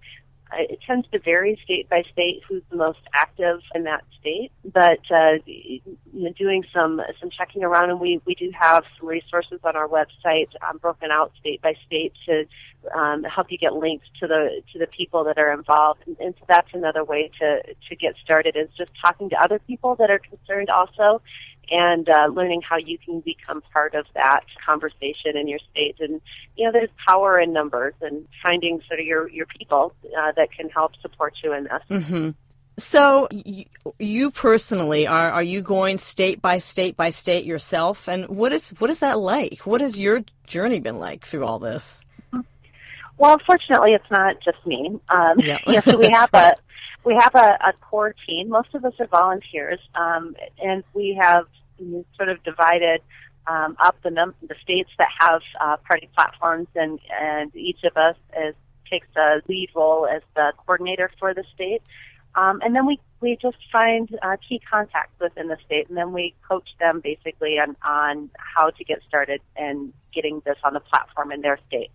it 0.58 0.80
tends 0.86 1.08
to 1.10 1.18
vary 1.18 1.58
state 1.64 1.88
by 1.88 2.02
state 2.12 2.42
who's 2.48 2.62
the 2.70 2.76
most 2.76 3.00
active 3.14 3.60
in 3.74 3.84
that 3.84 4.04
state. 4.20 4.50
But 4.64 5.00
uh, 5.10 5.38
you 5.46 5.80
know, 6.12 6.32
doing 6.38 6.64
some 6.72 7.00
some 7.20 7.30
checking 7.30 7.64
around, 7.64 7.90
and 7.90 8.00
we 8.00 8.20
we 8.26 8.34
do 8.34 8.50
have 8.58 8.84
some 8.98 9.08
resources 9.08 9.60
on 9.64 9.76
our 9.76 9.88
website 9.88 10.48
um, 10.68 10.78
broken 10.78 11.10
out 11.10 11.32
state 11.40 11.62
by 11.62 11.74
state 11.86 12.12
to 12.26 12.44
um, 12.94 13.24
help 13.24 13.50
you 13.50 13.58
get 13.58 13.74
links 13.74 14.06
to 14.20 14.26
the 14.26 14.62
to 14.72 14.78
the 14.78 14.86
people 14.86 15.24
that 15.24 15.38
are 15.38 15.52
involved. 15.52 16.00
And, 16.06 16.16
and 16.18 16.34
so 16.38 16.44
that's 16.48 16.68
another 16.72 17.04
way 17.04 17.30
to 17.40 17.62
to 17.88 17.96
get 17.96 18.14
started 18.22 18.56
is 18.56 18.68
just 18.76 18.92
talking 19.04 19.30
to 19.30 19.36
other 19.36 19.58
people 19.58 19.96
that 19.96 20.10
are 20.10 20.20
concerned 20.20 20.70
also 20.70 21.22
and 21.72 22.08
uh, 22.08 22.26
learning 22.26 22.60
how 22.68 22.76
you 22.76 22.98
can 22.98 23.20
become 23.20 23.62
part 23.72 23.94
of 23.94 24.04
that 24.14 24.44
conversation 24.64 25.36
in 25.36 25.48
your 25.48 25.58
state. 25.70 25.96
And 25.98 26.20
you 26.56 26.66
know, 26.66 26.72
there's 26.72 26.90
power 27.06 27.40
in 27.40 27.52
numbers, 27.52 27.94
and 28.02 28.28
finding 28.42 28.80
sort 28.86 29.00
of 29.00 29.06
your 29.06 29.28
your 29.30 29.46
people 29.46 29.94
uh, 30.04 30.32
that 30.36 30.52
can 30.52 30.68
help 30.68 30.92
support 31.00 31.34
you 31.42 31.52
in 31.54 31.64
this. 31.64 31.82
Mm-hmm. 31.90 32.30
So, 32.78 33.28
you 33.98 34.30
personally 34.30 35.06
are 35.06 35.30
are 35.30 35.42
you 35.42 35.62
going 35.62 35.98
state 35.98 36.42
by 36.42 36.58
state 36.58 36.96
by 36.96 37.10
state 37.10 37.44
yourself? 37.44 38.08
And 38.08 38.28
what 38.28 38.52
is 38.52 38.70
what 38.78 38.90
is 38.90 39.00
that 39.00 39.18
like? 39.18 39.60
What 39.60 39.80
has 39.80 39.98
your 39.98 40.24
journey 40.46 40.80
been 40.80 40.98
like 40.98 41.24
through 41.24 41.46
all 41.46 41.58
this? 41.58 42.02
Well, 43.18 43.38
fortunately, 43.46 43.92
it's 43.92 44.10
not 44.10 44.36
just 44.44 44.66
me. 44.66 44.98
Um, 45.08 45.38
yeah. 45.38 45.80
so 45.82 45.98
we 45.98 46.10
have 46.10 46.30
a 46.34 46.54
we 47.04 47.14
have 47.18 47.34
a, 47.34 47.58
a 47.68 47.72
core 47.80 48.14
team. 48.26 48.48
Most 48.48 48.74
of 48.74 48.84
us 48.84 48.94
are 48.98 49.06
volunteers, 49.06 49.80
um, 49.94 50.34
and 50.62 50.84
we 50.94 51.18
have 51.20 51.46
sort 52.16 52.28
of 52.28 52.42
divided 52.44 53.00
um, 53.46 53.76
up 53.80 53.96
the 54.02 54.10
num- 54.10 54.34
the 54.42 54.54
states 54.62 54.90
that 54.98 55.08
have 55.18 55.42
uh, 55.60 55.76
party 55.88 56.08
platforms, 56.14 56.68
and 56.74 57.00
and 57.20 57.54
each 57.56 57.82
of 57.84 57.96
us 57.96 58.16
is, 58.40 58.54
takes 58.90 59.08
a 59.16 59.40
lead 59.48 59.70
role 59.74 60.06
as 60.06 60.22
the 60.34 60.52
coordinator 60.64 61.10
for 61.18 61.34
the 61.34 61.44
state. 61.54 61.82
Um, 62.34 62.60
and 62.64 62.74
then 62.74 62.86
we, 62.86 62.98
we 63.20 63.36
just 63.40 63.58
find 63.70 64.08
uh, 64.22 64.36
key 64.48 64.60
contacts 64.70 65.20
within 65.20 65.48
the 65.48 65.58
state, 65.66 65.88
and 65.88 65.98
then 65.98 66.12
we 66.12 66.34
coach 66.48 66.68
them 66.80 67.00
basically 67.04 67.58
on, 67.58 67.76
on 67.84 68.30
how 68.38 68.70
to 68.70 68.84
get 68.84 69.00
started 69.06 69.42
and 69.54 69.92
getting 70.14 70.40
this 70.46 70.56
on 70.64 70.72
the 70.72 70.80
platform 70.80 71.30
in 71.30 71.42
their 71.42 71.58
states. 71.68 71.92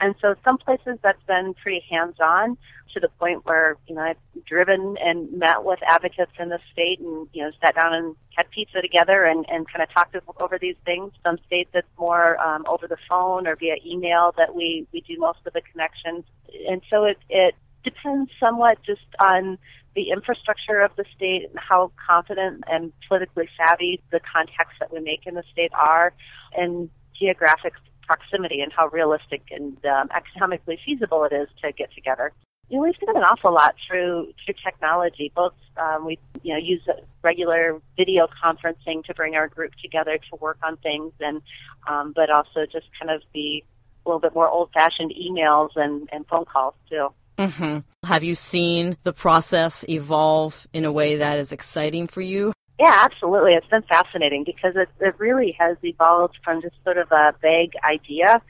And 0.00 0.14
so 0.20 0.34
some 0.44 0.58
places 0.58 0.98
that's 1.02 1.22
been 1.26 1.54
pretty 1.54 1.84
hands-on 1.90 2.58
to 2.92 3.00
the 3.00 3.08
point 3.18 3.44
where, 3.44 3.76
you 3.86 3.94
know, 3.94 4.02
I've 4.02 4.44
driven 4.46 4.96
and 5.02 5.32
met 5.32 5.64
with 5.64 5.78
advocates 5.86 6.32
in 6.38 6.48
the 6.48 6.58
state 6.72 7.00
and, 7.00 7.28
you 7.32 7.44
know, 7.44 7.50
sat 7.60 7.74
down 7.74 7.94
and 7.94 8.16
had 8.36 8.50
pizza 8.50 8.80
together 8.80 9.24
and, 9.24 9.44
and 9.48 9.66
kind 9.70 9.82
of 9.82 9.92
talked 9.92 10.16
over 10.40 10.58
these 10.58 10.76
things. 10.84 11.12
Some 11.24 11.38
states 11.46 11.70
it's 11.74 11.88
more 11.98 12.38
um, 12.40 12.64
over 12.68 12.86
the 12.86 12.96
phone 13.08 13.46
or 13.46 13.56
via 13.56 13.76
email 13.84 14.34
that 14.36 14.54
we, 14.54 14.86
we 14.92 15.00
do 15.00 15.18
most 15.18 15.40
of 15.46 15.52
the 15.52 15.62
connections. 15.72 16.24
And 16.68 16.82
so 16.90 17.04
it, 17.04 17.18
it 17.28 17.54
depends 17.84 18.30
somewhat 18.40 18.78
just 18.84 19.06
on 19.18 19.58
the 19.94 20.10
infrastructure 20.10 20.80
of 20.80 20.90
the 20.96 21.04
state 21.14 21.48
and 21.48 21.58
how 21.58 21.90
confident 22.06 22.64
and 22.70 22.92
politically 23.08 23.48
savvy 23.56 24.00
the 24.10 24.20
contacts 24.20 24.74
that 24.78 24.92
we 24.92 25.00
make 25.00 25.26
in 25.26 25.34
the 25.34 25.44
state 25.50 25.72
are 25.72 26.12
and 26.56 26.90
geographic 27.18 27.72
proximity 28.06 28.60
and 28.60 28.72
how 28.72 28.88
realistic 28.88 29.42
and 29.50 29.76
um, 29.84 30.08
economically 30.16 30.78
feasible 30.84 31.24
it 31.24 31.32
is 31.32 31.48
to 31.62 31.72
get 31.72 31.92
together. 31.94 32.32
You 32.68 32.78
know, 32.78 32.82
we've 32.84 32.98
done 32.98 33.16
an 33.16 33.22
awful 33.22 33.52
lot 33.52 33.76
through 33.86 34.32
through 34.44 34.54
technology. 34.64 35.30
Both 35.34 35.54
um, 35.76 36.04
we 36.04 36.18
you 36.42 36.52
know 36.52 36.58
use 36.58 36.82
regular 37.22 37.80
video 37.96 38.26
conferencing 38.42 39.04
to 39.04 39.14
bring 39.14 39.36
our 39.36 39.48
group 39.48 39.72
together 39.80 40.18
to 40.30 40.36
work 40.40 40.58
on 40.62 40.76
things, 40.78 41.12
and 41.20 41.42
um, 41.88 42.12
but 42.14 42.30
also 42.30 42.66
just 42.66 42.86
kind 42.98 43.10
of 43.10 43.22
the 43.34 43.62
a 44.04 44.08
little 44.08 44.20
bit 44.20 44.34
more 44.34 44.48
old 44.48 44.70
fashioned 44.72 45.12
emails 45.12 45.70
and, 45.76 46.08
and 46.12 46.26
phone 46.26 46.44
calls 46.44 46.74
too. 46.88 47.08
Mm-hmm. 47.38 47.78
Have 48.06 48.24
you 48.24 48.34
seen 48.34 48.96
the 49.02 49.12
process 49.12 49.84
evolve 49.88 50.66
in 50.72 50.84
a 50.84 50.92
way 50.92 51.16
that 51.16 51.38
is 51.38 51.52
exciting 51.52 52.06
for 52.06 52.22
you? 52.22 52.52
Yeah, 52.78 53.06
absolutely. 53.10 53.52
It's 53.54 53.66
been 53.68 53.82
fascinating 53.82 54.44
because 54.44 54.74
it, 54.76 54.88
it 55.00 55.18
really 55.18 55.56
has 55.58 55.76
evolved 55.82 56.36
from 56.44 56.60
just 56.60 56.74
sort 56.84 56.98
of 56.98 57.10
a 57.10 57.34
vague 57.40 57.72
idea 57.82 58.42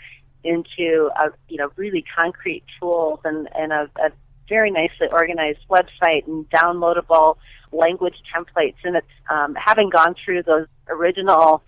into 0.42 1.10
a 1.16 1.30
you 1.48 1.56
know 1.56 1.70
really 1.76 2.04
concrete 2.14 2.62
tools 2.78 3.20
and, 3.24 3.48
and 3.54 3.72
a, 3.72 3.88
a 3.98 4.10
very 4.48 4.70
nicely 4.70 5.08
organized 5.10 5.60
website 5.68 6.26
and 6.26 6.48
downloadable 6.50 7.36
language 7.72 8.14
templates. 8.34 8.76
And 8.84 8.96
it's 8.96 9.06
um, 9.30 9.54
having 9.54 9.90
gone 9.90 10.14
through 10.24 10.42
those 10.44 10.66
original 10.88 11.62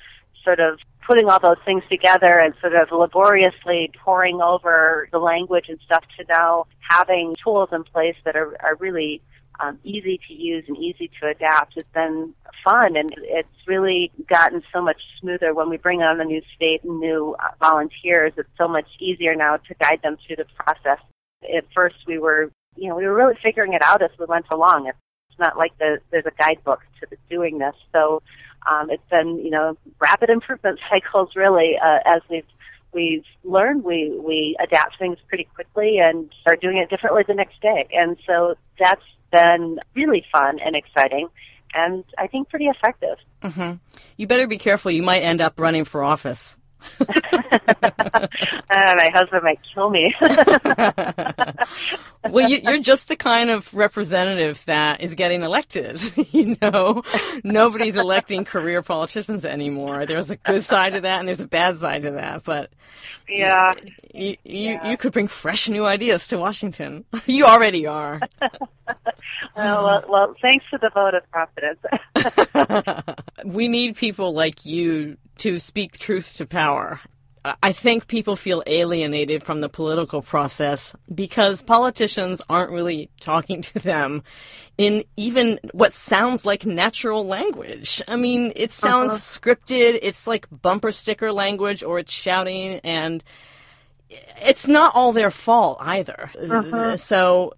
sort 0.44 0.60
of 0.60 0.78
putting 1.06 1.28
all 1.28 1.40
those 1.40 1.56
things 1.64 1.82
together 1.90 2.38
and 2.38 2.54
sort 2.60 2.74
of 2.74 2.90
laboriously 2.92 3.90
pouring 4.04 4.40
over 4.40 5.08
the 5.10 5.18
language 5.18 5.66
and 5.68 5.78
stuff 5.84 6.04
to 6.18 6.24
now 6.28 6.66
having 6.80 7.34
tools 7.42 7.70
in 7.72 7.82
place 7.84 8.16
that 8.24 8.36
are, 8.36 8.56
are 8.62 8.76
really 8.76 9.22
um, 9.60 9.78
easy 9.84 10.20
to 10.28 10.34
use 10.34 10.64
and 10.68 10.76
easy 10.76 11.10
to 11.20 11.28
adapt 11.28 11.74
has 11.74 11.84
been 11.92 12.34
fun, 12.64 12.96
and 12.96 13.12
it's 13.16 13.48
really 13.66 14.12
gotten 14.28 14.62
so 14.72 14.80
much 14.80 15.00
smoother 15.20 15.52
when 15.54 15.68
we 15.68 15.76
bring 15.76 16.02
on 16.02 16.20
a 16.20 16.24
new 16.24 16.42
state 16.54 16.84
and 16.84 17.00
new 17.00 17.34
uh, 17.40 17.48
volunteers. 17.60 18.32
It's 18.36 18.48
so 18.56 18.68
much 18.68 18.86
easier 19.00 19.34
now 19.34 19.56
to 19.56 19.74
guide 19.80 20.00
them 20.02 20.16
through 20.26 20.36
the 20.36 20.46
process. 20.56 21.02
At 21.42 21.64
first, 21.74 21.96
we 22.06 22.18
were, 22.18 22.52
you 22.76 22.88
know, 22.88 22.96
we 22.96 23.04
were 23.06 23.14
really 23.14 23.38
figuring 23.42 23.72
it 23.72 23.82
out 23.84 24.02
as 24.02 24.10
we 24.18 24.26
went 24.26 24.46
along. 24.50 24.86
It's 24.86 25.38
not 25.38 25.56
like 25.56 25.76
the, 25.78 25.98
there's 26.10 26.26
a 26.26 26.42
guidebook 26.42 26.80
to 27.00 27.06
the, 27.10 27.16
doing 27.28 27.58
this, 27.58 27.74
so 27.92 28.22
um, 28.70 28.90
it's 28.90 29.08
been, 29.10 29.38
you 29.38 29.50
know, 29.50 29.76
rapid 30.00 30.30
improvement 30.30 30.78
cycles 30.90 31.30
really 31.34 31.76
uh, 31.82 31.98
as 32.06 32.22
we've 32.30 32.44
we've 32.92 33.24
learned 33.44 33.84
we 33.84 34.18
we 34.18 34.56
adapt 34.62 34.98
things 34.98 35.18
pretty 35.28 35.46
quickly 35.54 35.98
and 35.98 36.32
start 36.40 36.58
doing 36.62 36.78
it 36.78 36.88
differently 36.88 37.22
the 37.28 37.34
next 37.34 37.60
day 37.60 37.86
and 37.92 38.16
so 38.26 38.54
that's 38.78 39.02
been 39.30 39.78
really 39.94 40.24
fun 40.32 40.58
and 40.64 40.76
exciting 40.76 41.28
and 41.74 42.04
I 42.16 42.26
think 42.26 42.48
pretty 42.48 42.66
effective. 42.66 43.18
Mm-hmm. 43.42 43.74
You 44.16 44.26
better 44.26 44.46
be 44.46 44.58
careful. 44.58 44.90
You 44.90 45.02
might 45.02 45.20
end 45.20 45.40
up 45.40 45.60
running 45.60 45.84
for 45.84 46.02
office. 46.02 46.56
Uh, 47.00 47.04
my 48.70 49.10
husband 49.12 49.42
might 49.42 49.60
kill 49.74 49.90
me. 49.90 50.14
well, 52.30 52.48
you, 52.48 52.60
are 52.66 52.78
just 52.78 53.08
the 53.08 53.16
kind 53.16 53.50
of 53.50 53.72
representative 53.74 54.64
that 54.66 55.00
is 55.00 55.14
getting 55.14 55.42
elected. 55.42 56.00
you 56.32 56.56
know, 56.60 57.02
nobody's 57.44 57.96
electing 57.96 58.44
career 58.44 58.82
politicians 58.82 59.44
anymore. 59.44 60.06
There's 60.06 60.30
a 60.30 60.36
good 60.36 60.62
side 60.62 60.94
to 60.94 61.00
that, 61.02 61.20
and 61.20 61.28
there's 61.28 61.40
a 61.40 61.48
bad 61.48 61.78
side 61.78 62.02
to 62.02 62.12
that. 62.12 62.44
But 62.44 62.70
yeah, 63.28 63.74
you 64.14 64.36
you, 64.44 64.46
yeah. 64.72 64.90
you 64.90 64.96
could 64.96 65.12
bring 65.12 65.28
fresh 65.28 65.68
new 65.68 65.84
ideas 65.84 66.28
to 66.28 66.38
Washington. 66.38 67.04
you 67.26 67.44
already 67.44 67.86
are. 67.86 68.20
well, 69.56 69.84
well, 69.84 70.04
well, 70.08 70.34
thanks 70.40 70.64
for 70.70 70.78
the 70.78 70.90
vote 70.90 71.14
of 71.14 71.22
confidence. 71.30 71.80
we 73.44 73.68
need 73.68 73.96
people 73.96 74.32
like 74.32 74.64
you 74.64 75.16
to 75.38 75.58
speak 75.58 75.98
truth 75.98 76.36
to 76.36 76.46
power. 76.46 77.00
I 77.62 77.72
think 77.72 78.08
people 78.08 78.36
feel 78.36 78.62
alienated 78.66 79.42
from 79.42 79.60
the 79.60 79.68
political 79.68 80.22
process 80.22 80.94
because 81.14 81.62
politicians 81.62 82.42
aren't 82.48 82.72
really 82.72 83.10
talking 83.20 83.62
to 83.62 83.78
them 83.78 84.22
in 84.76 85.04
even 85.16 85.58
what 85.72 85.92
sounds 85.92 86.44
like 86.44 86.66
natural 86.66 87.26
language. 87.26 88.02
I 88.08 88.16
mean, 88.16 88.52
it 88.56 88.72
sounds 88.72 89.12
uh-huh. 89.12 89.20
scripted, 89.20 89.98
it's 90.02 90.26
like 90.26 90.46
bumper 90.50 90.92
sticker 90.92 91.32
language 91.32 91.82
or 91.82 91.98
it's 91.98 92.12
shouting, 92.12 92.80
and 92.84 93.22
it's 94.42 94.68
not 94.68 94.94
all 94.94 95.12
their 95.12 95.30
fault 95.30 95.78
either. 95.80 96.30
Uh-huh. 96.38 96.96
So, 96.96 97.54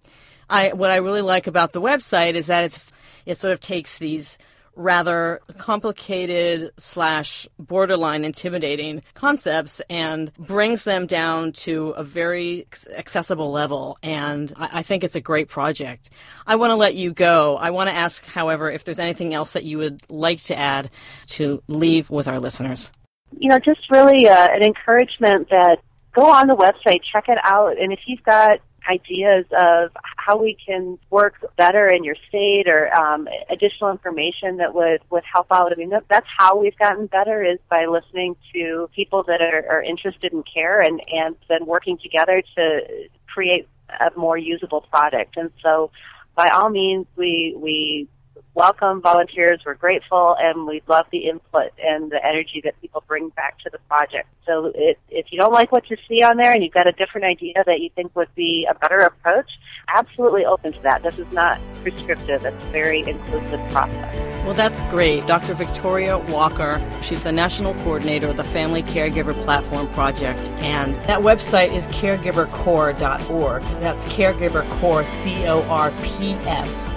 I 0.49 0.73
what 0.73 0.91
I 0.91 0.97
really 0.97 1.21
like 1.21 1.47
about 1.47 1.71
the 1.71 1.81
website 1.81 2.33
is 2.33 2.47
that 2.47 2.65
it's 2.65 2.91
it 3.25 3.35
sort 3.35 3.53
of 3.53 3.59
takes 3.59 3.97
these 3.97 4.37
rather 4.81 5.41
complicated 5.57 6.71
slash 6.77 7.47
borderline 7.59 8.25
intimidating 8.25 9.01
concepts 9.13 9.81
and 9.89 10.33
brings 10.35 10.83
them 10.83 11.05
down 11.05 11.51
to 11.51 11.89
a 11.91 12.03
very 12.03 12.67
accessible 12.97 13.51
level. 13.51 13.97
And 14.03 14.51
I, 14.55 14.79
I 14.79 14.81
think 14.81 15.03
it's 15.03 15.15
a 15.15 15.21
great 15.21 15.47
project. 15.47 16.09
I 16.47 16.55
want 16.55 16.71
to 16.71 16.75
let 16.75 16.95
you 16.95 17.13
go. 17.13 17.57
I 17.57 17.69
want 17.69 17.89
to 17.89 17.95
ask, 17.95 18.25
however, 18.25 18.69
if 18.71 18.83
there's 18.83 18.99
anything 18.99 19.33
else 19.33 19.51
that 19.51 19.63
you 19.63 19.77
would 19.77 20.01
like 20.09 20.41
to 20.43 20.57
add 20.57 20.89
to 21.27 21.61
leave 21.67 22.09
with 22.09 22.27
our 22.27 22.39
listeners. 22.39 22.91
You 23.37 23.49
know, 23.49 23.59
just 23.59 23.89
really 23.89 24.27
uh, 24.27 24.49
an 24.51 24.63
encouragement 24.63 25.49
that 25.49 25.77
go 26.13 26.23
on 26.23 26.47
the 26.47 26.55
website, 26.55 26.99
check 27.11 27.29
it 27.29 27.37
out, 27.43 27.77
and 27.79 27.93
if 27.93 27.99
you've 28.05 28.23
got 28.23 28.59
ideas 28.89 29.45
of 29.51 29.91
how 30.17 30.37
we 30.37 30.57
can 30.65 30.97
work 31.09 31.35
better 31.57 31.87
in 31.87 32.03
your 32.03 32.15
state 32.27 32.65
or 32.67 32.93
um, 32.97 33.27
additional 33.49 33.91
information 33.91 34.57
that 34.57 34.73
would, 34.73 35.01
would 35.09 35.23
help 35.31 35.47
out. 35.51 35.71
I 35.71 35.75
mean, 35.75 35.89
that, 35.89 36.05
that's 36.09 36.27
how 36.37 36.57
we've 36.57 36.77
gotten 36.77 37.07
better 37.07 37.43
is 37.43 37.59
by 37.69 37.85
listening 37.85 38.35
to 38.53 38.89
people 38.95 39.23
that 39.23 39.41
are, 39.41 39.65
are 39.69 39.83
interested 39.83 40.33
in 40.33 40.43
care 40.43 40.81
and, 40.81 41.01
and 41.07 41.35
then 41.49 41.65
working 41.65 41.97
together 41.97 42.41
to 42.55 42.81
create 43.27 43.67
a 43.89 44.17
more 44.17 44.37
usable 44.37 44.81
product. 44.81 45.37
And 45.37 45.51
so 45.61 45.91
by 46.35 46.49
all 46.53 46.69
means, 46.69 47.05
we, 47.15 47.53
we 47.57 48.07
welcome 48.53 49.01
volunteers. 49.01 49.61
We're 49.65 49.75
grateful, 49.75 50.35
and 50.39 50.65
we 50.65 50.81
love 50.87 51.05
the 51.11 51.29
input 51.29 51.71
and 51.83 52.11
the 52.11 52.23
energy 52.23 52.61
that 52.63 52.79
people 52.81 53.03
bring 53.07 53.29
back 53.29 53.59
to 53.59 53.69
the 53.71 53.77
project. 53.87 54.27
So 54.45 54.71
it, 54.75 54.99
if 55.09 55.27
you 55.31 55.39
don't 55.39 55.53
like 55.53 55.71
what 55.71 55.89
you 55.89 55.97
see 56.07 56.23
on 56.23 56.37
there 56.37 56.51
and 56.51 56.63
you've 56.63 56.73
got 56.73 56.87
a 56.87 56.91
different 56.91 57.25
idea 57.25 57.53
that 57.65 57.79
you 57.79 57.89
think 57.95 58.15
would 58.15 58.33
be 58.35 58.67
a 58.69 58.73
better 58.75 58.97
approach, 58.97 59.49
absolutely 59.87 60.45
open 60.45 60.73
to 60.73 60.81
that. 60.81 61.03
This 61.03 61.19
is 61.19 61.31
not 61.31 61.59
prescriptive. 61.81 62.43
It's 62.43 62.63
a 62.63 62.71
very 62.71 63.07
inclusive 63.07 63.59
process. 63.71 64.15
Well, 64.45 64.53
that's 64.53 64.81
great. 64.83 65.27
Dr. 65.27 65.53
Victoria 65.53 66.17
Walker, 66.17 66.81
she's 67.01 67.23
the 67.23 67.31
National 67.31 67.73
Coordinator 67.75 68.27
of 68.27 68.37
the 68.37 68.43
Family 68.43 68.83
Caregiver 68.83 69.39
Platform 69.43 69.87
Project, 69.89 70.49
and 70.61 70.95
that 71.07 71.19
website 71.19 71.73
is 71.73 71.85
caregivercorps.org. 71.87 73.61
That's 73.81 74.03
caregivercorps, 74.05 75.05
C-O-R-P-S 75.05 76.93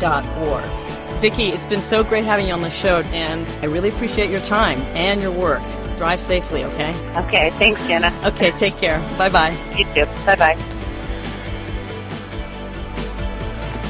dot 0.00 0.26
org. 0.38 0.81
Vicki, 1.22 1.50
it's 1.50 1.68
been 1.68 1.80
so 1.80 2.02
great 2.02 2.24
having 2.24 2.48
you 2.48 2.52
on 2.52 2.62
the 2.62 2.70
show, 2.70 3.00
and 3.12 3.46
I 3.62 3.66
really 3.66 3.90
appreciate 3.90 4.28
your 4.28 4.40
time 4.40 4.80
and 4.96 5.22
your 5.22 5.30
work. 5.30 5.62
Drive 5.96 6.18
safely, 6.20 6.64
okay? 6.64 6.92
Okay, 7.16 7.50
thanks, 7.50 7.80
Jenna. 7.86 8.12
Okay, 8.24 8.50
take 8.50 8.76
care. 8.76 8.98
Bye 9.16 9.28
bye. 9.28 9.50
You 9.76 9.84
too. 9.94 10.06
Bye 10.26 10.34
bye. 10.34 10.56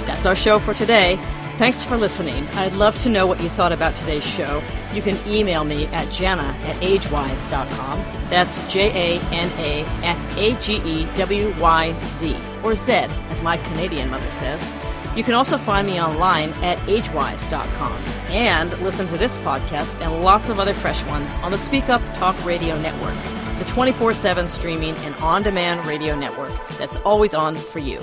That's 0.05 0.27
our 0.27 0.37
show 0.37 0.59
for 0.59 0.75
today. 0.75 1.19
Thanks 1.57 1.83
for 1.83 1.97
listening. 1.97 2.47
I'd 2.49 2.75
love 2.75 2.99
to 2.99 3.09
know 3.09 3.27
what 3.27 3.41
you 3.41 3.49
thought 3.49 3.73
about 3.73 3.97
today's 3.97 4.27
show. 4.27 4.63
You 4.93 5.01
can 5.01 5.17
email 5.27 5.65
me 5.65 5.87
at 5.87 6.13
jana 6.13 6.55
at 6.65 6.77
agewyz.com. 6.83 7.99
That's 8.29 8.71
J 8.71 8.91
A 8.91 9.21
N 9.33 9.51
A 9.59 9.85
at 10.05 10.37
A 10.37 10.53
G 10.61 10.83
E 10.85 11.09
W 11.17 11.55
Y 11.59 11.99
Z, 12.05 12.37
or 12.63 12.75
Z, 12.75 12.93
as 12.93 13.41
my 13.41 13.57
Canadian 13.57 14.11
mother 14.11 14.31
says. 14.31 14.71
You 15.15 15.23
can 15.23 15.35
also 15.35 15.59
find 15.59 15.87
me 15.87 16.01
online 16.01 16.51
at 16.65 16.79
agewyz.com 16.89 17.93
and 18.31 18.79
listen 18.81 19.07
to 19.09 19.19
this 19.19 19.37
podcast 19.39 20.01
and 20.01 20.25
lots 20.25 20.49
of 20.49 20.59
other 20.59 20.73
fresh 20.73 21.05
ones 21.05 21.35
on 21.43 21.53
the 21.53 21.59
Speak 21.59 21.91
Up 21.91 22.01
Talk 22.15 22.43
Radio 22.47 22.81
Network, 22.81 23.15
the 23.59 23.65
24 23.67 24.15
7 24.15 24.47
streaming 24.47 24.97
and 24.97 25.15
on 25.17 25.43
demand 25.43 25.85
radio 25.85 26.15
network 26.17 26.53
that's 26.79 26.97
always 26.99 27.35
on 27.35 27.57
for 27.57 27.79
you. 27.79 28.01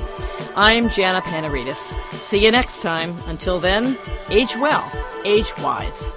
I'm 0.56 0.90
Jana 0.90 1.22
Panarites. 1.22 1.98
See 2.14 2.44
you 2.46 2.52
next 2.52 2.82
time. 2.82 3.18
Until 3.26 3.60
then, 3.60 3.98
age 4.30 4.56
well, 4.58 4.90
age 5.26 5.52
wise. 5.58 6.16